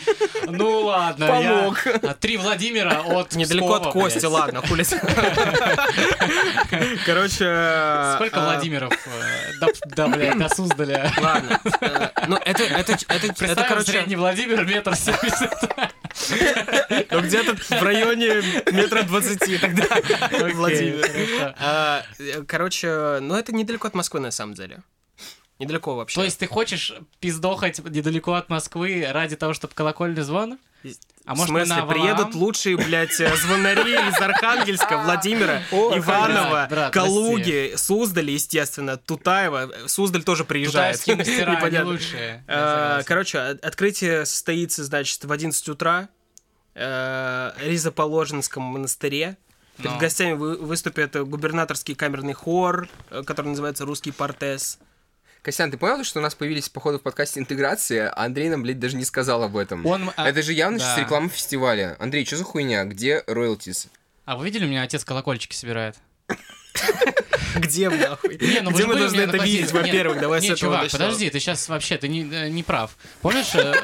Ну 0.46 0.84
ладно, 0.84 1.26
Помог. 1.26 1.84
я... 1.86 1.92
А 2.10 2.14
Три 2.14 2.36
Владимира 2.38 3.00
от 3.02 3.34
Недалеко 3.34 3.66
Пскова, 3.74 3.88
от 3.88 3.92
Кости, 3.92 4.18
блядь. 4.20 4.32
ладно, 4.32 4.62
хули. 4.66 4.84
Короче... 7.04 8.14
Сколько 8.14 8.40
э, 8.40 8.44
Владимиров 8.44 8.92
э, 9.06 9.52
до, 9.94 10.08
блядь, 10.08 10.38
до 10.38 10.48
Суздаля? 10.48 11.12
Ладно. 11.20 11.60
э, 11.80 12.08
Ну, 12.28 12.36
это, 12.36 12.62
это, 12.62 12.92
это, 13.08 13.44
это, 13.44 13.64
короче, 13.68 13.90
средний 13.92 14.16
Владимир 14.16 14.64
метр 14.64 14.94
семьдесят. 14.96 15.52
ну, 17.10 17.20
где-то 17.20 17.56
в 17.56 17.82
районе 17.82 18.42
метра 18.72 19.02
двадцати 19.02 19.58
тогда, 19.58 19.84
Владимир. 20.54 21.54
А, 21.58 22.02
э, 22.18 22.42
Короче, 22.46 23.18
ну, 23.20 23.34
это 23.34 23.54
недалеко 23.54 23.88
от 23.88 23.94
Москвы, 23.94 24.20
на 24.20 24.30
самом 24.30 24.54
деле. 24.54 24.82
Недалеко 25.58 25.94
вообще. 25.94 26.16
То 26.20 26.24
есть 26.24 26.38
ты 26.38 26.46
хочешь 26.46 26.92
пиздохать 27.20 27.78
недалеко 27.78 28.34
от 28.34 28.48
Москвы 28.48 29.06
ради 29.10 29.36
того, 29.36 29.54
чтобы 29.54 29.72
колокольный 29.74 30.22
звон? 30.22 30.58
А 31.24 31.34
в 31.34 31.38
может, 31.38 31.52
мы 31.54 31.64
смысле, 31.64 31.76
на 31.82 31.86
приедут 31.86 32.34
лучшие, 32.34 32.76
блядь, 32.76 33.18
э, 33.18 33.34
звонари 33.36 33.94
из 33.94 34.20
Архангельска, 34.20 34.98
Владимира, 34.98 35.62
Иванова, 35.70 36.90
Калуги, 36.92 37.72
Суздали, 37.76 38.32
естественно, 38.32 38.98
Тутаева. 38.98 39.70
Суздаль 39.86 40.22
тоже 40.24 40.44
приезжает. 40.44 41.00
Непонятно. 41.06 41.90
лучшие. 41.90 42.44
Согласен. 42.46 43.04
Короче, 43.06 43.38
от- 43.38 43.64
открытие 43.64 44.26
состоится, 44.26 44.84
значит, 44.84 45.24
в 45.24 45.32
11 45.32 45.66
утра 45.70 46.08
э, 46.74 47.52
Ризоположенском 47.60 48.62
монастыре. 48.62 49.36
Перед 49.78 49.92
Ну. 49.92 49.98
гостями 49.98 50.32
вы- 50.34 50.56
выступит 50.58 51.16
э, 51.16 51.24
губернаторский 51.24 51.94
камерный 51.94 52.32
хор, 52.34 52.88
э, 53.10 53.22
который 53.24 53.48
называется 53.48 53.84
«Русский 53.84 54.10
портес». 54.12 54.78
Костян, 55.44 55.70
ты 55.70 55.76
понял, 55.76 56.02
что 56.04 56.20
у 56.20 56.22
нас 56.22 56.34
появились, 56.34 56.70
походу, 56.70 56.98
в 56.98 57.02
подкасте 57.02 57.38
интеграции, 57.38 57.98
а 57.98 58.24
Андрей 58.24 58.48
нам, 58.48 58.62
блядь, 58.62 58.78
даже 58.78 58.96
не 58.96 59.04
сказал 59.04 59.42
об 59.42 59.58
этом? 59.58 59.84
Он, 59.84 60.10
а, 60.16 60.26
Это 60.26 60.40
же 60.40 60.54
явно 60.54 60.78
да. 60.78 60.84
сейчас 60.84 60.98
реклама 61.00 61.28
фестиваля. 61.28 61.96
Андрей, 61.98 62.24
что 62.24 62.38
за 62.38 62.44
хуйня? 62.44 62.84
Где 62.84 63.22
роялтис? 63.26 63.88
А 64.24 64.38
вы 64.38 64.46
видели, 64.46 64.64
у 64.64 64.68
меня 64.68 64.80
отец 64.80 65.04
колокольчики 65.04 65.54
собирает? 65.54 65.96
Где, 67.56 67.88
нахуй? 67.88 68.36
Не, 68.40 68.60
ну 68.60 68.70
вы 68.70 68.74
Где 68.74 68.82
же 68.82 68.88
мы 68.88 68.96
должны 68.96 69.20
это 69.20 69.36
видеть, 69.38 69.72
во-первых? 69.72 70.20
Давай 70.20 70.40
с 70.40 70.44
этого 70.44 70.56
чувак, 70.56 70.82
начнем. 70.82 70.98
подожди, 70.98 71.30
ты 71.30 71.38
сейчас 71.38 71.68
вообще, 71.68 71.96
ты 71.96 72.08
не, 72.08 72.22
не 72.50 72.62
прав. 72.62 72.96
Помнишь, 73.20 73.54
э, 73.54 73.74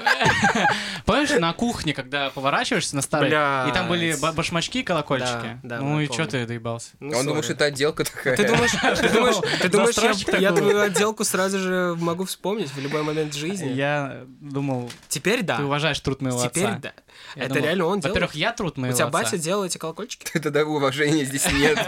помнишь 1.05 1.31
на 1.31 1.53
кухне, 1.53 1.95
когда 1.95 2.31
поворачиваешься 2.31 2.97
на 2.97 3.03
старый, 3.03 3.29
и 3.31 3.73
там 3.73 3.89
были 3.89 4.17
башмачки, 4.33 4.83
колокольчики? 4.83 5.61
Да, 5.63 5.77
да, 5.77 5.81
ну 5.81 6.01
и 6.01 6.07
что 6.07 6.27
ты 6.27 6.47
доебался? 6.47 6.91
Ну, 7.01 7.17
Он 7.17 7.27
думал, 7.27 7.43
что 7.43 7.53
это 7.53 7.67
отделка 7.67 8.05
такая. 8.05 8.37
Ты 8.37 8.47
думаешь, 8.47 8.73
ты 9.01 9.09
думаешь, 9.09 9.37
ты 9.61 9.69
думаешь, 9.69 9.97
я, 10.41 10.53
твою 10.53 10.81
отделку 10.81 11.25
сразу 11.25 11.59
же 11.59 11.97
могу 11.99 12.25
вспомнить 12.25 12.71
в 12.73 12.81
любой 12.81 13.03
момент 13.03 13.35
жизни? 13.35 13.71
Я 13.71 14.25
думал, 14.41 14.91
Теперь 15.09 15.43
да. 15.43 15.57
ты 15.57 15.65
уважаешь 15.65 16.01
труд 16.01 16.21
моего 16.23 16.43
Теперь 16.45 16.67
отца. 16.67 16.79
да. 16.83 16.93
Я 17.37 17.45
это 17.45 17.55
думал, 17.55 17.65
реально 17.67 17.85
он 17.87 18.01
делает. 18.01 18.15
Во-первых, 18.15 18.35
я 18.35 18.53
труд 18.53 18.75
У 18.77 18.81
моего 18.81 18.97
тебя 18.97 19.07
отца. 19.07 19.19
батя 19.19 19.39
делал 19.39 19.65
эти 19.65 19.79
колокольчики? 19.79 20.39
Тогда 20.39 20.65
уважения 20.65 21.25
здесь 21.25 21.51
нет. 21.53 21.79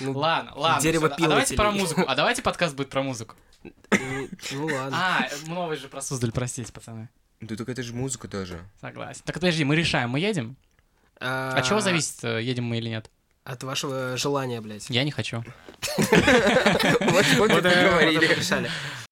Ну, 0.00 0.12
Ладно, 0.16 0.52
ладно. 0.54 0.80
Дерево 0.82 1.08
А 1.08 1.18
давайте 1.20 1.54
про 1.56 1.70
музыку. 1.72 2.04
А 2.06 2.14
давайте 2.14 2.42
подкаст 2.42 2.74
будет 2.76 2.88
про 2.90 3.02
музыку. 3.02 3.34
ну, 3.62 4.28
ну 4.52 4.66
ладно. 4.66 4.96
А, 4.96 5.28
новый 5.46 5.76
же 5.76 5.88
про 5.88 6.00
Суздаль, 6.00 6.32
простите, 6.32 6.72
пацаны. 6.72 7.08
Да 7.40 7.56
только 7.56 7.72
это 7.72 7.82
же 7.82 7.92
музыка 7.94 8.28
тоже. 8.28 8.60
Согласен. 8.80 9.22
Так 9.24 9.34
подожди, 9.34 9.64
мы 9.64 9.76
решаем, 9.76 10.10
мы 10.10 10.20
едем? 10.20 10.56
А, 11.20 11.54
От 11.56 11.66
чего 11.66 11.80
зависит, 11.80 12.22
э, 12.22 12.42
едем 12.42 12.64
мы 12.64 12.78
или 12.78 12.88
нет? 12.88 13.10
От 13.44 13.62
вашего 13.62 14.16
желания, 14.16 14.60
блядь. 14.60 14.88
Я 14.90 15.04
не 15.04 15.10
хочу. 15.10 15.42
Вот 15.96 17.26
вот 17.38 17.50
Вот 17.50 19.07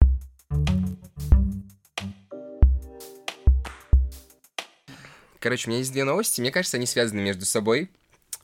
Короче, 5.40 5.68
у 5.68 5.70
меня 5.70 5.78
есть 5.80 5.92
две 5.92 6.04
новости. 6.04 6.40
Мне 6.40 6.50
кажется, 6.50 6.76
они 6.76 6.86
связаны 6.86 7.20
между 7.20 7.44
собой. 7.44 7.90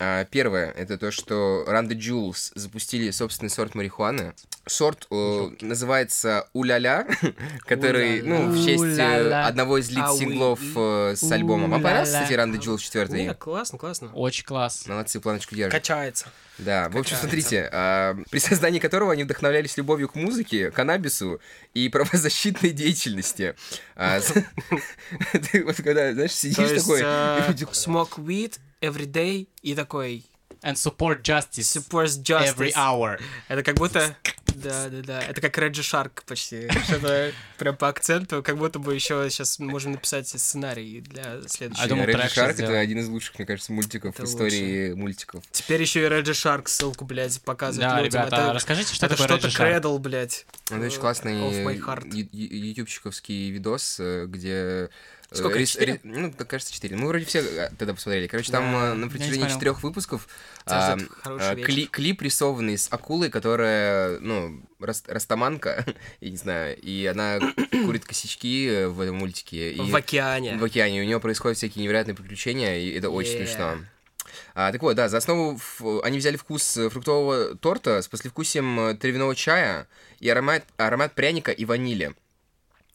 А, 0.05 0.25
Первое 0.25 0.73
это 0.73 0.99
то, 0.99 1.13
что 1.13 1.65
Randa 1.69 1.93
Jules 1.93 2.51
запустили 2.57 3.13
собственный 3.13 3.51
сорт 3.51 3.77
марихуаны. 3.77 4.35
Сорт 4.67 5.07
э, 5.13 5.51
называется 5.61 6.49
Уляля, 6.55 7.07
который, 7.67 8.21
ну, 8.23 8.49
в 8.51 8.65
честь 8.65 8.83
э, 8.83 8.95
Уля-ля. 8.95 9.47
одного 9.47 9.79
из 9.79 9.91
А, 9.91 9.93
лид-синглов 9.93 10.61
э, 10.75 11.15
с 11.15 11.31
альбома. 11.31 11.69
Вам 11.69 11.83
понравился, 11.83 12.15
Уля-ля. 12.15 12.25
кстати, 12.25 12.41
Randa 12.41 12.59
Jules 12.59 12.79
4? 12.79 13.09
Не, 13.11 13.35
классно, 13.35 13.79
классно. 13.79 14.13
Очень 14.13 14.45
класс. 14.45 14.89
Молодцы, 14.89 15.21
планочку 15.21 15.55
держат. 15.55 15.73
Качается. 15.73 16.27
Да, 16.59 16.89
в 16.89 16.97
общем, 16.99 17.17
смотрите, 17.17 17.69
а, 17.73 18.17
при 18.29 18.41
создании 18.41 18.81
которого 18.81 19.13
они 19.13 19.23
вдохновлялись 19.23 19.77
любовью 19.77 20.09
к 20.09 20.17
музыке, 20.17 20.73
каннабису 20.73 21.41
и 21.75 21.89
правозащитной 21.89 22.71
деятельности. 22.71 23.55
А, 23.95 24.19
Ты 25.53 25.65
вот 25.65 25.77
когда, 25.77 26.13
знаешь, 26.13 26.33
сидишь 26.33 26.81
такой... 26.81 27.03
э, 27.03 27.53
smoke 27.53 28.17
weed 28.17 28.59
every 28.83 29.07
day 29.11 29.49
и 29.63 29.75
такой 29.75 30.25
And 30.63 30.77
support 30.77 31.23
justice 31.23 31.67
supports 31.67 32.23
every 32.23 32.71
justice. 32.71 32.75
hour. 32.77 33.21
Это 33.49 33.63
как 33.65 33.75
будто... 33.77 34.17
Да, 34.55 34.89
да, 34.89 35.03
да. 35.03 35.23
Это 35.23 35.41
как 35.41 35.59
Реджи 35.59 35.83
Шарк 35.83 36.23
почти. 36.25 36.69
Что-то 36.85 37.33
прям 37.59 37.77
по 37.77 37.89
акценту, 37.89 38.43
как 38.43 38.59
будто 38.59 38.79
бы 38.79 38.95
еще 38.95 39.29
сейчас 39.31 39.59
можем 39.59 39.93
написать 39.93 40.29
сценарий 40.29 41.01
для 41.01 41.41
следующего. 41.49 41.85
А 41.85 42.05
трек 42.05 42.17
Shark 42.17 42.29
сейчас 42.29 42.61
это 42.61 42.79
один 42.79 42.99
из 42.99 43.09
лучших, 43.09 43.39
мне 43.39 43.47
кажется, 43.47 43.73
мультиков 43.73 44.15
Это 44.15 44.25
в 44.25 44.29
истории 44.29 44.93
мультиков. 44.93 45.43
Теперь 45.51 45.81
еще 45.81 46.05
и 46.05 46.09
Реджи 46.09 46.35
Шарк 46.35 46.69
ссылку, 46.69 47.05
блядь, 47.05 47.41
показывает 47.43 47.91
Да, 47.91 48.01
людям. 48.01 48.23
ребята, 48.27 48.43
это, 48.43 48.53
расскажите, 48.53 48.95
что 48.95 49.07
это 49.07 49.17
такое 49.17 49.39
что-то 49.39 49.57
кредл, 49.57 49.99
блядь. 49.99 50.47
Это 50.71 50.81
очень 50.81 51.01
классный 51.01 51.35
ютубчиковский 52.31 53.51
видос, 53.51 53.97
э, 53.99 54.27
где... 54.29 54.91
Сколько, 55.35 55.59
рис- 55.59 55.79
ри- 55.79 56.01
Ну, 56.03 56.33
кажется, 56.33 56.73
четыре. 56.73 56.97
Мы 56.97 57.09
вроде 57.09 57.25
все 57.25 57.41
э, 57.41 57.71
тогда 57.79 57.95
посмотрели. 57.95 58.27
Короче, 58.27 58.53
там 58.53 58.73
Да, 58.73 58.91
э, 58.91 58.95
на 58.95 59.09
протяжении 59.09 59.49
четырех 59.49 59.83
выпусков 59.83 60.29
а, 60.67 60.97
а, 61.25 61.55
кли- 61.55 61.87
клип 61.87 62.23
рисованный 62.23 62.77
с 62.79 62.89
акулой, 62.93 63.31
которая, 63.31 64.19
ну, 64.21 64.63
рас- 64.81 65.05
растаманка, 65.07 65.85
я 66.21 66.31
не 66.31 66.37
знаю, 66.37 66.77
и 66.81 67.07
она 67.07 67.39
курит 67.71 68.05
косячки 68.05 68.69
э, 68.69 68.89
в 68.89 69.01
этом 69.01 69.17
мультике. 69.17 69.73
И... 69.73 69.81
В 69.81 69.95
океане. 69.97 70.57
В 70.57 70.65
океане. 70.65 71.01
У 71.01 71.05
него 71.05 71.21
происходят 71.21 71.57
всякие 71.59 71.83
невероятные 71.85 72.15
приключения, 72.15 72.79
и 72.79 72.91
это 72.91 73.11
очень 73.11 73.33
Yeah. 73.39 73.47
смешно. 73.47 73.79
А, 74.55 74.71
так 74.73 74.83
вот, 74.83 74.95
да, 74.97 75.09
за 75.09 75.19
основу 75.19 75.57
ф- 75.57 75.83
они 76.05 76.19
взяли 76.19 76.37
вкус 76.37 76.79
фруктового 76.91 77.57
торта 77.57 78.01
с 78.03 78.09
послевкусием 78.09 78.97
травяного 78.99 79.35
чая 79.35 79.87
и 80.21 80.29
аромат, 80.29 80.65
аромат 80.77 81.15
пряника 81.15 81.51
и 81.53 81.65
ванили. 81.65 82.15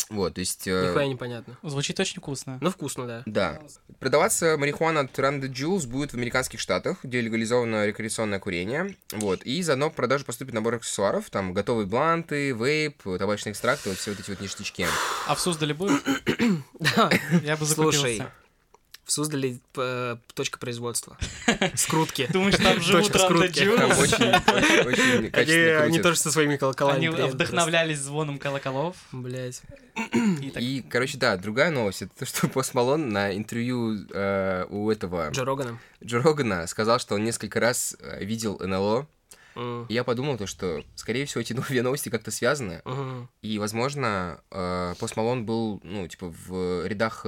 Вот, 0.09 0.35
то 0.35 0.39
есть... 0.39 0.67
э, 0.67 0.87
Нихуя 0.89 1.07
непонятно. 1.07 1.57
Звучит 1.63 1.99
очень 1.99 2.19
вкусно. 2.19 2.57
Ну, 2.61 2.69
вкусно, 2.71 3.05
да. 3.07 3.23
Да. 3.25 3.61
Продаваться 3.99 4.55
марихуана 4.57 5.01
от 5.01 5.17
Random 5.19 5.49
Jules 5.51 5.85
будет 5.87 6.11
в 6.11 6.15
американских 6.15 6.59
штатах, 6.59 6.99
где 7.03 7.19
легализовано 7.21 7.85
рекреационное 7.85 8.39
курение. 8.39 8.95
Вот. 9.11 9.43
И 9.43 9.61
заодно 9.63 9.89
в 9.89 9.93
продажу 9.93 10.23
поступит 10.23 10.53
набор 10.53 10.75
аксессуаров, 10.75 11.29
там 11.29 11.53
готовые 11.53 11.87
бланты, 11.87 12.51
вейп, 12.51 13.03
табачные 13.03 13.51
экстракты, 13.51 13.89
вот 13.89 13.97
все 13.97 14.11
вот 14.11 14.19
эти 14.19 14.29
вот 14.29 14.39
ништячки. 14.39 14.85
А 15.27 15.35
в 15.35 15.39
Суздале 15.39 15.73
будет? 15.73 16.01
Да. 16.79 17.09
Я 17.43 17.57
бы 17.57 17.65
Слушай, 17.65 18.17
закупился. 18.17 18.31
В 19.07 19.11
Суздале 19.13 19.59
э, 19.77 20.17
точка 20.33 20.59
производства. 20.59 21.17
Скрутки. 21.75 22.27
Думаешь, 22.31 22.57
там 22.57 22.81
живут 22.81 23.09
Точка 23.09 23.29
Ранда 23.29 23.47
скрутки. 23.47 23.65
Там 23.65 23.89
Джулс? 23.89 23.99
очень, 23.99 24.25
очень, 24.25 24.87
очень 24.87 25.11
Они, 25.19 25.29
качественно 25.29 25.79
они 25.79 25.87
крутят. 25.87 26.03
тоже 26.03 26.19
со 26.19 26.31
своими 26.31 26.57
колоколами. 26.57 27.07
Они 27.07 27.09
вдохновлялись 27.29 27.99
звоном 27.99 28.37
колоколов. 28.37 28.97
Блять. 29.13 29.61
И 30.13 30.83
короче, 30.89 31.17
да, 31.17 31.37
другая 31.37 31.71
новость, 31.71 32.01
это 32.01 32.11
то, 32.19 32.25
что 32.25 32.47
Пост 32.49 32.73
Малон 32.73 33.07
на 33.07 33.33
интервью 33.33 33.97
э, 34.11 34.65
у 34.69 34.91
этого 34.91 35.29
Джо 35.31 35.45
Рогана. 35.45 35.79
Джо 36.03 36.21
Рогана 36.21 36.67
сказал, 36.67 36.99
что 36.99 37.15
он 37.15 37.23
несколько 37.23 37.61
раз 37.61 37.95
э, 38.01 38.25
видел 38.25 38.59
НЛО. 38.59 39.07
И 39.87 39.93
я 39.93 40.03
подумал, 40.03 40.37
то, 40.37 40.45
что, 40.45 40.83
скорее 40.95 41.25
всего, 41.25 41.41
эти 41.41 41.53
две 41.69 41.81
новости 41.81 42.09
как-то 42.09 42.29
связаны. 42.29 42.81
мгм. 42.83 43.29
И, 43.41 43.57
возможно, 43.57 44.41
э, 44.51 44.95
Пост 44.99 45.15
Малон 45.15 45.45
был, 45.45 45.79
ну, 45.83 46.07
типа, 46.09 46.31
в 46.47 46.85
рядах, 46.85 47.25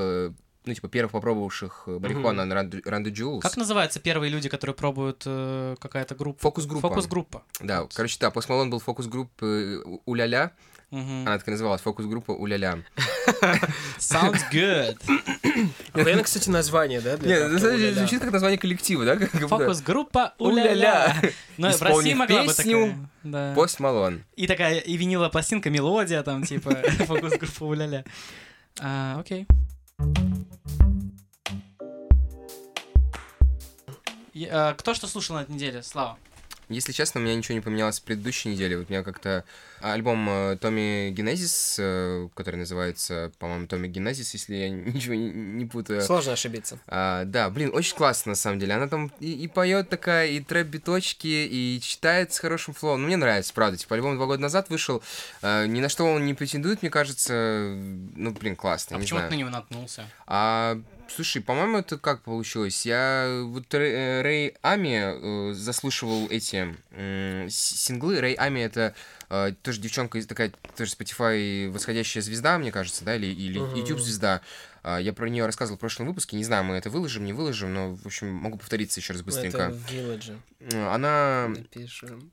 ну, 0.70 0.76
типа, 0.76 0.88
первых 0.88 1.12
попробовавших 1.12 1.84
э, 1.88 2.00
марихуану 2.00 2.46
на 2.46 2.54
Ранду- 2.54 2.82
Ранду 2.86 3.12
Джулс. 3.12 3.44
Как 3.44 3.58
называются 3.58 4.00
первые 4.00 4.32
люди, 4.32 4.48
которые 4.50 4.76
пробуют 4.76 5.24
э, 5.26 5.76
какая-то 5.80 6.16
группа? 6.16 6.40
Фокус-группа. 6.42 6.88
Фокус-группа. 6.88 7.44
Да, 7.62 7.88
короче, 7.94 8.18
да, 8.20 8.32
Пост 8.32 8.48
Малон 8.50 8.70
был 8.70 8.80
фокус-группы 8.80 9.82
У- 9.84 10.02
Уляля. 10.06 10.52
Мгм. 10.92 11.22
Она 11.28 11.38
так 11.38 11.48
и 11.48 11.52
называлась, 11.52 11.82
фокус-группа 11.82 12.32
Уляля. 12.32 12.84
Sounds 14.00 14.42
good. 14.52 14.98
Охуенно, 15.94 16.24
кстати, 16.24 16.50
название, 16.50 17.02
да? 17.02 17.18
Нет, 17.18 17.52
звучит 17.96 18.22
как 18.22 18.32
название 18.32 18.58
коллектива, 18.58 19.06
да? 19.06 19.18
Фокус-группа 19.18 20.34
Уля-ля. 20.40 21.16
Но 21.58 21.70
в 21.70 21.72
Исполнив 21.76 21.98
России 21.98 22.14
могла 22.14 22.42
бы 22.44 22.48
песню 22.48 22.74
такая. 22.88 23.10
Да. 23.24 23.54
Пост 23.56 23.80
Малон. 23.80 24.24
И 24.36 24.48
такая, 24.48 24.80
и 24.80 24.98
винила 24.98 25.30
пластинка, 25.30 25.70
мелодия 25.70 26.24
там, 26.24 26.44
типа, 26.44 26.72
фокус-группа 27.06 27.64
уля-ля. 27.66 28.04
А, 28.80 29.20
Окей. 29.20 29.42
И, 29.42 29.46
а, 34.50 34.74
Кто 34.76 34.94
что 34.94 35.08
слушал 35.08 35.36
на 35.36 35.42
этой 35.42 35.52
неделе? 35.52 35.84
Слава. 35.84 36.18
Если 36.70 36.92
честно, 36.92 37.20
у 37.20 37.24
меня 37.24 37.36
ничего 37.36 37.56
не 37.56 37.62
поменялось 37.62 37.96
с 37.96 38.00
предыдущей 38.00 38.50
недели. 38.50 38.76
Вот 38.76 38.90
у 38.90 38.94
меня 38.94 39.02
как-то 39.02 39.44
альбом 39.82 40.30
э, 40.30 40.58
Томми 40.62 41.10
Генезис, 41.10 41.78
э, 41.80 42.30
который 42.36 42.58
называется, 42.58 43.32
по-моему, 43.40 43.66
Томми 43.66 43.88
Генезис, 43.88 44.32
если 44.34 44.56
я 44.56 44.70
ничего 44.70 45.16
не, 45.16 45.32
не 45.32 45.66
путаю. 45.66 46.04
Сложно 46.04 46.34
ошибиться. 46.34 46.78
А, 46.88 47.26
да, 47.26 47.50
блин, 47.50 47.72
очень 47.74 47.96
классно 47.96 48.34
на 48.34 48.36
самом 48.36 48.60
деле. 48.60 48.76
Она 48.76 48.88
там 48.88 49.12
и, 49.20 49.32
и 49.32 49.48
поет 49.48 49.90
такая, 49.90 50.28
и 50.28 50.40
трэп-биточки, 50.42 51.28
и 51.28 51.80
читает 51.82 52.34
с 52.34 52.40
хорошим 52.40 52.76
флоу. 52.76 52.98
Ну, 52.98 53.08
мне 53.08 53.18
нравится, 53.18 53.52
правда. 53.52 53.76
Типа, 53.76 53.96
альбом 53.96 54.18
два 54.18 54.28
года 54.28 54.44
назад 54.44 54.70
вышел. 54.70 55.02
А, 55.42 55.66
ни 55.66 55.80
на 55.80 55.90
что 55.90 56.06
он 56.06 56.28
не 56.28 56.36
претендует, 56.36 56.84
мне 56.84 56.92
кажется. 56.92 57.74
Ну, 58.16 58.32
блин, 58.32 58.56
классно. 58.56 58.98
А 58.98 59.00
почему 59.00 59.18
ты 59.18 59.26
знаю. 59.26 59.32
на 59.32 59.40
него 59.40 59.50
наткнулся? 59.50 60.08
А, 60.28 60.80
слушай, 61.10 61.42
по-моему, 61.42 61.78
это 61.80 61.98
как 61.98 62.22
получилось? 62.24 62.86
Я 62.86 63.42
вот 63.46 63.74
Рэй, 63.74 63.92
э, 63.92 64.22
Рэй 64.22 64.56
Ами 64.62 65.50
э, 65.52 65.54
заслушивал 65.54 66.28
эти 66.30 66.76
с- 66.96 67.54
синглы. 67.82 68.20
Рэй 68.20 68.36
Ами 68.36 68.62
это 68.62 68.94
э, 69.30 69.54
тоже 69.62 69.82
девчонка 69.82 70.22
такая 70.26 70.52
тоже 70.78 70.94
Spotify 70.94 71.70
восходящая 71.70 72.24
звезда, 72.24 72.58
мне 72.58 72.72
кажется, 72.72 73.04
да, 73.06 73.16
или, 73.16 73.28
или 73.28 73.60
Мгм. 73.60 73.76
YouTube 73.76 74.00
звезда. 74.00 74.42
А, 74.82 74.98
я 75.00 75.12
про 75.14 75.28
нее 75.28 75.46
рассказывал 75.46 75.78
в 75.78 75.80
прошлом 75.82 76.08
выпуске. 76.08 76.38
Не 76.38 76.44
знаю, 76.46 76.64
мы 76.64 76.76
это 76.76 76.90
выложим, 76.90 77.26
не 77.26 77.34
выложим, 77.34 77.74
но 77.74 77.96
в 77.96 78.06
общем 78.06 78.30
могу 78.32 78.58
повториться 78.58 79.00
еще 79.00 79.14
раз 79.14 79.22
быстренько. 79.22 79.58
Это 79.58 79.72
в 79.72 79.92
Village. 79.92 80.40
Она 80.90 81.48
Напишем. 81.50 82.32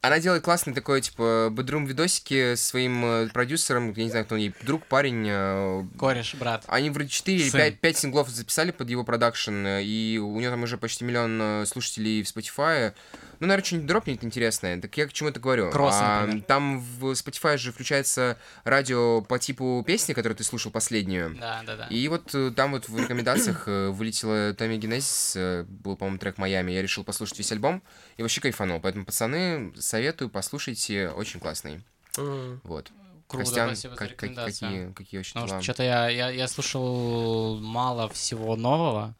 Она 0.00 0.20
делает 0.20 0.44
классный 0.44 0.74
такой, 0.74 1.00
типа, 1.00 1.48
bedroom 1.50 1.84
видосики 1.84 2.54
с 2.54 2.62
своим 2.62 3.04
э, 3.04 3.28
продюсером, 3.28 3.92
я 3.92 4.04
не 4.04 4.10
знаю, 4.10 4.24
кто 4.24 4.36
он 4.36 4.40
ей, 4.40 4.54
друг, 4.62 4.86
парень, 4.86 5.26
э, 5.28 5.84
Кореш, 5.98 6.34
брат. 6.36 6.64
они 6.68 6.90
вроде 6.90 7.08
4 7.08 7.36
или 7.36 7.48
Сын. 7.48 7.60
5, 7.60 7.80
5 7.80 7.96
синглов 7.96 8.28
записали 8.28 8.70
под 8.70 8.88
его 8.90 9.02
продакшн, 9.02 9.66
э, 9.66 9.82
и 9.82 10.18
у 10.18 10.38
него 10.38 10.52
там 10.52 10.62
уже 10.62 10.78
почти 10.78 11.04
миллион 11.04 11.66
слушателей 11.66 12.22
в 12.22 12.26
Spotify. 12.26 12.92
Ну, 13.40 13.46
наверное, 13.46 13.64
что-нибудь 13.64 13.86
дропнет 13.88 14.24
интересное. 14.24 14.80
Так 14.80 14.96
я 14.96 15.06
к 15.06 15.12
чему 15.12 15.28
это 15.30 15.38
говорю? 15.40 15.70
Кроссы, 15.70 15.98
А, 16.00 16.40
там 16.46 16.80
в 16.80 17.12
Spotify 17.12 17.56
же 17.56 17.72
включается 17.72 18.36
радио 18.64 19.20
по 19.22 19.38
типу 19.38 19.84
песни, 19.86 20.12
которую 20.12 20.36
ты 20.36 20.44
слушал 20.44 20.72
последнюю. 20.72 21.36
Да, 21.38 21.62
да, 21.64 21.76
да. 21.76 21.86
И 21.86 22.08
вот 22.08 22.34
э, 22.34 22.50
там 22.50 22.72
вот 22.72 22.88
в 22.88 22.98
рекомендациях 22.98 23.68
э, 23.68 23.88
вылетела 23.90 24.54
Tommy 24.54 24.76
Genesis, 24.76 25.34
э, 25.36 25.64
был, 25.68 25.96
по-моему, 25.96 26.18
трек 26.18 26.38
«Miami». 26.38 26.72
Я 26.72 26.82
решил 26.82 27.04
послушать 27.04 27.38
весь 27.38 27.52
альбом 27.52 27.82
и 28.16 28.22
вообще 28.22 28.40
кайфанул. 28.40 28.80
Поэтому, 28.80 29.04
пацаны, 29.04 29.72
советую, 29.78 30.30
послушайте, 30.30 31.10
очень 31.10 31.38
классный. 31.40 31.84
Вот. 32.16 32.90
Круто, 33.28 33.44
Костян, 33.44 33.68
спасибо 33.68 33.94
за 33.94 33.98
как- 33.98 34.08
как- 34.08 34.12
рекомендацию. 34.22 34.70
какие, 34.70 34.92
какие 34.94 35.18
вообще 35.18 35.32
Потому 35.34 35.46
что 35.46 35.54
дела? 35.56 35.62
что-то 35.62 35.82
я, 35.82 36.08
я, 36.08 36.30
я 36.30 36.48
слушал 36.48 37.60
мало 37.60 38.08
всего 38.08 38.56
нового. 38.56 39.14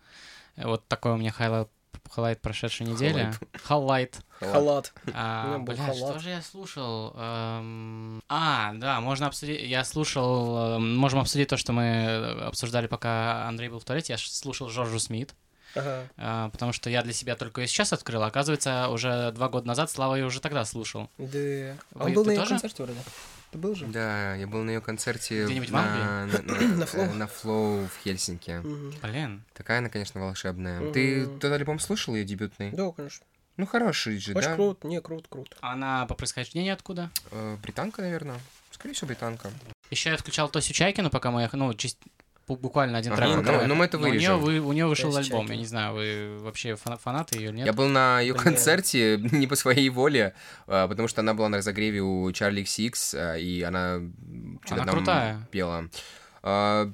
Вот 0.56 0.88
такой 0.88 1.12
у 1.12 1.16
меня 1.18 1.30
highlight, 1.30 1.68
highlight 2.10 2.40
прошедшей 2.40 2.86
недели. 2.86 3.32
Highlight. 3.64 4.18
Халат. 4.40 4.92
А, 5.14 5.58
бля, 5.58 5.76
халат. 5.76 5.96
что 5.96 6.18
же 6.20 6.30
я 6.30 6.42
слушал? 6.42 7.12
Эм, 7.16 8.22
А, 8.28 8.72
да, 8.74 9.00
можно 9.00 9.26
обсудить. 9.26 9.62
Я 9.62 9.84
слушал. 9.84 10.74
эм, 10.76 10.96
Можем 10.96 11.18
обсудить 11.20 11.48
то, 11.48 11.56
что 11.56 11.72
мы 11.72 12.44
обсуждали, 12.46 12.86
пока 12.86 13.46
Андрей 13.48 13.68
был 13.68 13.80
в 13.80 13.84
туалете. 13.84 14.12
Я 14.12 14.18
слушал 14.18 14.68
Джорджу 14.68 14.98
Смит. 15.00 15.34
Ага. 15.74 16.04
а, 16.16 16.48
Потому 16.50 16.72
что 16.72 16.88
я 16.88 17.02
для 17.02 17.12
себя 17.12 17.36
только 17.36 17.66
сейчас 17.66 17.92
открыл. 17.92 18.22
Оказывается, 18.22 18.88
уже 18.88 19.32
два 19.32 19.48
года 19.48 19.66
назад 19.66 19.90
Слава 19.90 20.14
ее 20.14 20.24
уже 20.26 20.40
тогда 20.40 20.64
слушал. 20.64 21.10
Да. 21.18 21.26
Вы- 21.28 21.76
А 21.94 22.04
Он 22.04 22.12
был 22.14 22.24
на 22.24 22.30
ее 22.30 22.38
тоже? 22.38 22.50
концерте 22.50 22.84
вроде. 22.84 23.00
Ты 23.50 23.58
был 23.58 23.74
же? 23.74 23.86
Да, 23.86 24.34
я 24.34 24.46
был 24.46 24.62
на 24.62 24.70
ее 24.70 24.80
концерте 24.80 25.44
Где-нибудь 25.46 25.70
в 25.70 25.72
на, 25.72 26.26
на, 26.26 26.42
на, 26.42 26.76
На 26.76 26.84
Flow? 26.84 27.10
э, 27.10 27.12
на 27.14 27.24
Flow 27.24 27.88
в 27.88 28.02
Хельсинки. 28.04 28.60
Мгм. 28.62 28.94
Блин. 29.02 29.42
Такая 29.54 29.78
она, 29.78 29.88
конечно, 29.88 30.20
волшебная. 30.20 30.92
Ты 30.92 31.26
тот 31.26 31.52
альбом 31.52 31.78
слушал 31.78 32.14
ее 32.14 32.24
дебютный? 32.24 32.70
Да, 32.72 32.90
конечно. 32.92 33.24
Ну, 33.56 33.66
хороший 33.66 34.18
же, 34.18 34.34
Очень 34.34 34.48
да? 34.50 34.54
круто. 34.54 34.86
Не, 34.86 35.00
круто, 35.00 35.26
круто. 35.28 35.56
Она 35.60 36.06
по 36.06 36.14
происхождению 36.14 36.74
откуда? 36.74 37.10
Э, 37.32 37.56
британка, 37.62 38.02
наверное. 38.02 38.38
Скорее 38.70 38.94
всего, 38.94 39.08
британка. 39.08 39.50
Еще 39.90 40.10
я 40.10 40.16
включал 40.16 40.48
Тосю 40.48 40.72
Чайкину, 40.74 41.10
пока 41.10 41.30
мы, 41.30 41.42
ехали, 41.42 41.60
ну, 41.60 41.72
чист- 41.72 41.98
бу- 42.04 42.10
буквально 42.56 42.98
один 42.98 43.12
Ага, 43.12 43.22
трек. 43.22 43.36
ну, 43.36 43.42
пока 43.42 43.58
мы- 43.58 43.66
ну, 43.66 43.74
мы 43.74 43.84
это 43.84 43.98
Но 43.98 44.04
у 44.04 44.06
нее, 44.12 44.36
вырежем. 44.36 44.40
вы, 44.40 44.58
у 44.60 44.72
нее 44.72 44.86
вышел 44.86 45.10
Тося 45.12 45.20
альбом. 45.20 45.40
Чайкина. 45.40 45.52
Я 45.54 45.58
не 45.60 45.66
знаю, 45.66 45.94
вы 45.94 46.38
вообще 46.40 46.74
фана- 46.76 46.98
фанаты 46.98 47.36
ее 47.38 47.48
или 47.50 47.56
нет? 47.56 47.66
Я 47.66 47.72
был 47.72 47.88
на 47.88 48.20
ее 48.20 48.32
Блин. 48.34 48.44
концерте 48.44 49.18
не 49.32 49.46
по 49.46 49.56
своей 49.56 49.88
воле, 49.90 50.34
а, 50.66 50.88
потому 50.88 51.08
что 51.08 51.20
она 51.20 51.34
была 51.34 51.48
на 51.48 51.58
разогреве 51.58 52.00
у 52.02 52.30
Чарли 52.32 52.62
XX, 52.64 53.40
и 53.40 53.62
она 53.62 54.00
что-то 54.64 54.74
Она 54.82 54.84
там 54.84 54.94
крутая. 54.96 55.48
пела. 55.50 55.88
А, 56.42 56.90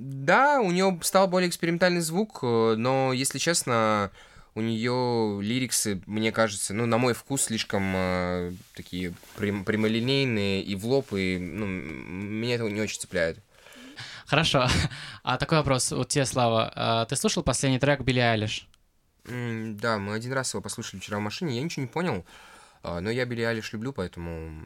Да, 0.00 0.60
у 0.60 0.70
нее 0.70 0.98
стал 1.02 1.28
более 1.28 1.48
экспериментальный 1.48 2.00
звук, 2.00 2.40
э, 2.42 2.74
но, 2.76 3.12
если 3.12 3.38
честно, 3.38 4.10
у 4.54 4.60
нее 4.60 5.40
лириксы, 5.42 6.00
мне 6.06 6.32
кажется, 6.32 6.72
ну, 6.74 6.86
на 6.86 6.98
мой 6.98 7.14
вкус, 7.14 7.42
слишком 7.42 7.92
э, 7.96 8.52
такие 8.74 9.12
прям- 9.36 9.64
прямолинейные 9.64 10.62
и 10.62 10.74
в 10.76 10.86
лоб, 10.86 11.12
и 11.12 11.38
ну, 11.38 11.66
меня 11.66 12.54
это 12.56 12.64
не 12.68 12.80
очень 12.80 13.00
цепляет. 13.00 13.38
Хорошо. 14.28 14.68
А 15.22 15.38
такой 15.38 15.58
вопрос 15.58 15.90
у 15.92 16.04
тебя, 16.04 16.26
Слава. 16.26 16.70
А 16.76 17.04
Ты 17.06 17.16
слушал 17.16 17.42
последний 17.42 17.78
трек 17.78 18.00
Билли 18.02 18.20
Айлиш? 18.20 18.68
М, 19.26 19.76
Да, 19.78 19.98
мы 19.98 20.14
один 20.14 20.32
раз 20.34 20.52
его 20.52 20.62
послушали 20.62 21.00
вчера 21.00 21.18
в 21.18 21.22
машине, 21.22 21.56
я 21.56 21.62
ничего 21.62 21.82
не 21.82 21.88
понял, 21.88 22.24
а, 22.82 23.00
но 23.00 23.10
я 23.10 23.24
Билли 23.24 23.42
Алиш 23.42 23.72
люблю, 23.72 23.92
поэтому... 23.92 24.64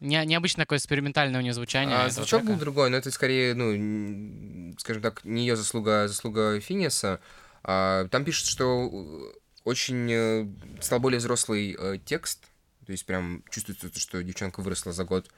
Не, 0.00 0.24
необычно 0.24 0.62
такое 0.64 0.78
экспериментальное 0.78 1.40
у 1.40 1.42
нее 1.42 1.52
звучание. 1.52 1.96
А, 1.96 2.10
звучок 2.10 2.42
был 2.42 2.48
трека. 2.48 2.60
другой, 2.60 2.90
но 2.90 2.96
это 2.96 3.10
скорее, 3.10 3.54
ну, 3.54 4.74
скажем 4.78 5.02
так, 5.02 5.24
не 5.24 5.42
ее 5.42 5.56
заслуга, 5.56 6.04
а 6.04 6.08
заслуга 6.08 6.60
Финиаса. 6.60 7.20
А, 7.62 8.06
там 8.08 8.24
пишут, 8.24 8.46
что 8.46 9.32
очень 9.64 10.10
э, 10.10 10.46
стал 10.80 11.00
более 11.00 11.18
взрослый 11.18 11.76
э, 11.78 11.98
текст, 12.04 12.44
то 12.86 12.92
есть 12.92 13.04
прям 13.04 13.44
чувствуется, 13.50 14.00
что 14.00 14.22
девчонка 14.22 14.60
выросла 14.60 14.92
за 14.92 15.04
год. 15.04 15.28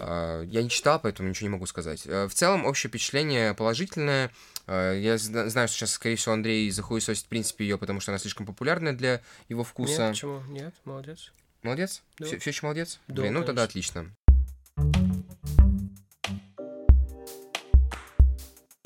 А, 0.00 0.42
я 0.44 0.62
не 0.62 0.70
читал, 0.70 0.98
поэтому 1.00 1.28
ничего 1.28 1.48
не 1.48 1.52
могу 1.52 1.66
сказать. 1.66 2.02
А, 2.06 2.26
В 2.28 2.34
целом, 2.34 2.64
общее 2.66 2.88
впечатление 2.88 3.54
положительное. 3.54 4.30
А, 4.66 4.92
Я 4.94 5.18
зна- 5.18 5.48
знаю, 5.48 5.68
что 5.68 5.76
сейчас, 5.78 5.92
скорее 5.92 6.16
всего, 6.16 6.34
Андрей 6.34 6.70
захуесосит, 6.70 7.24
в 7.24 7.28
принципе, 7.28 7.64
ее, 7.64 7.78
потому 7.78 8.00
что 8.00 8.10
она 8.12 8.18
слишком 8.18 8.46
популярная 8.46 8.92
для 8.92 9.20
его 9.48 9.62
вкуса. 9.64 10.02
Нет, 10.02 10.10
почему? 10.12 10.40
Нет, 10.48 10.74
молодец. 10.84 11.32
Молодец? 11.62 12.02
Да. 12.18 12.24
Все, 12.26 12.36
еще 12.36 12.60
молодец? 12.62 12.98
Да, 13.06 13.20
Блин, 13.22 13.34
ну 13.34 13.40
тогда 13.44 13.66
конечно. 13.66 14.00
отлично. 14.00 14.16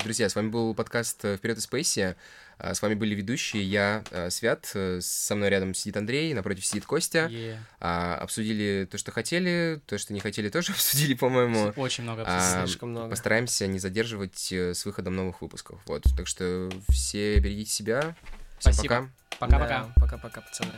Друзья, 0.05 0.29
с 0.29 0.35
вами 0.35 0.49
был 0.49 0.75
подкаст 0.75 1.17
«Вперед 1.17 1.57
из 1.57 1.63
Спейси». 1.63 2.15
А, 2.59 2.75
С 2.75 2.83
вами 2.83 2.93
были 2.93 3.15
ведущие, 3.15 3.63
я, 3.63 4.03
а, 4.11 4.29
Свят, 4.29 4.69
э, 4.75 4.99
со 5.01 5.35
мной 5.35 5.49
рядом 5.49 5.73
сидит 5.73 5.97
Андрей, 5.97 6.31
напротив 6.35 6.63
сидит 6.63 6.85
Костя. 6.85 7.25
Е. 7.25 7.59
А, 7.79 8.15
Обсудили 8.17 8.87
то, 8.89 8.99
что 8.99 9.11
хотели, 9.11 9.81
то, 9.87 9.97
что 9.97 10.13
не 10.13 10.19
хотели, 10.19 10.49
тоже 10.49 10.71
обсудили, 10.73 11.15
по-моему. 11.15 11.73
Очень 11.75 12.03
много 12.03 12.23
А. 12.23 12.65
Слишком 12.67 12.91
много. 12.91 13.09
Постараемся 13.09 13.65
не 13.65 13.79
задерживать 13.79 14.51
э, 14.51 14.75
с 14.75 14.85
выходом 14.85 15.15
новых 15.15 15.41
выпусков. 15.41 15.79
Вот, 15.87 16.03
так 16.15 16.27
что 16.27 16.69
все 16.87 17.39
берегите 17.39 17.71
себя. 17.71 18.15
Всем 18.59 18.73
Спасибо. 18.73 19.09
пока. 19.39 19.57
Пока-пока. 19.57 19.83
Да, 19.85 19.93
Пока-пока, 19.95 20.41
пацаны. 20.41 20.71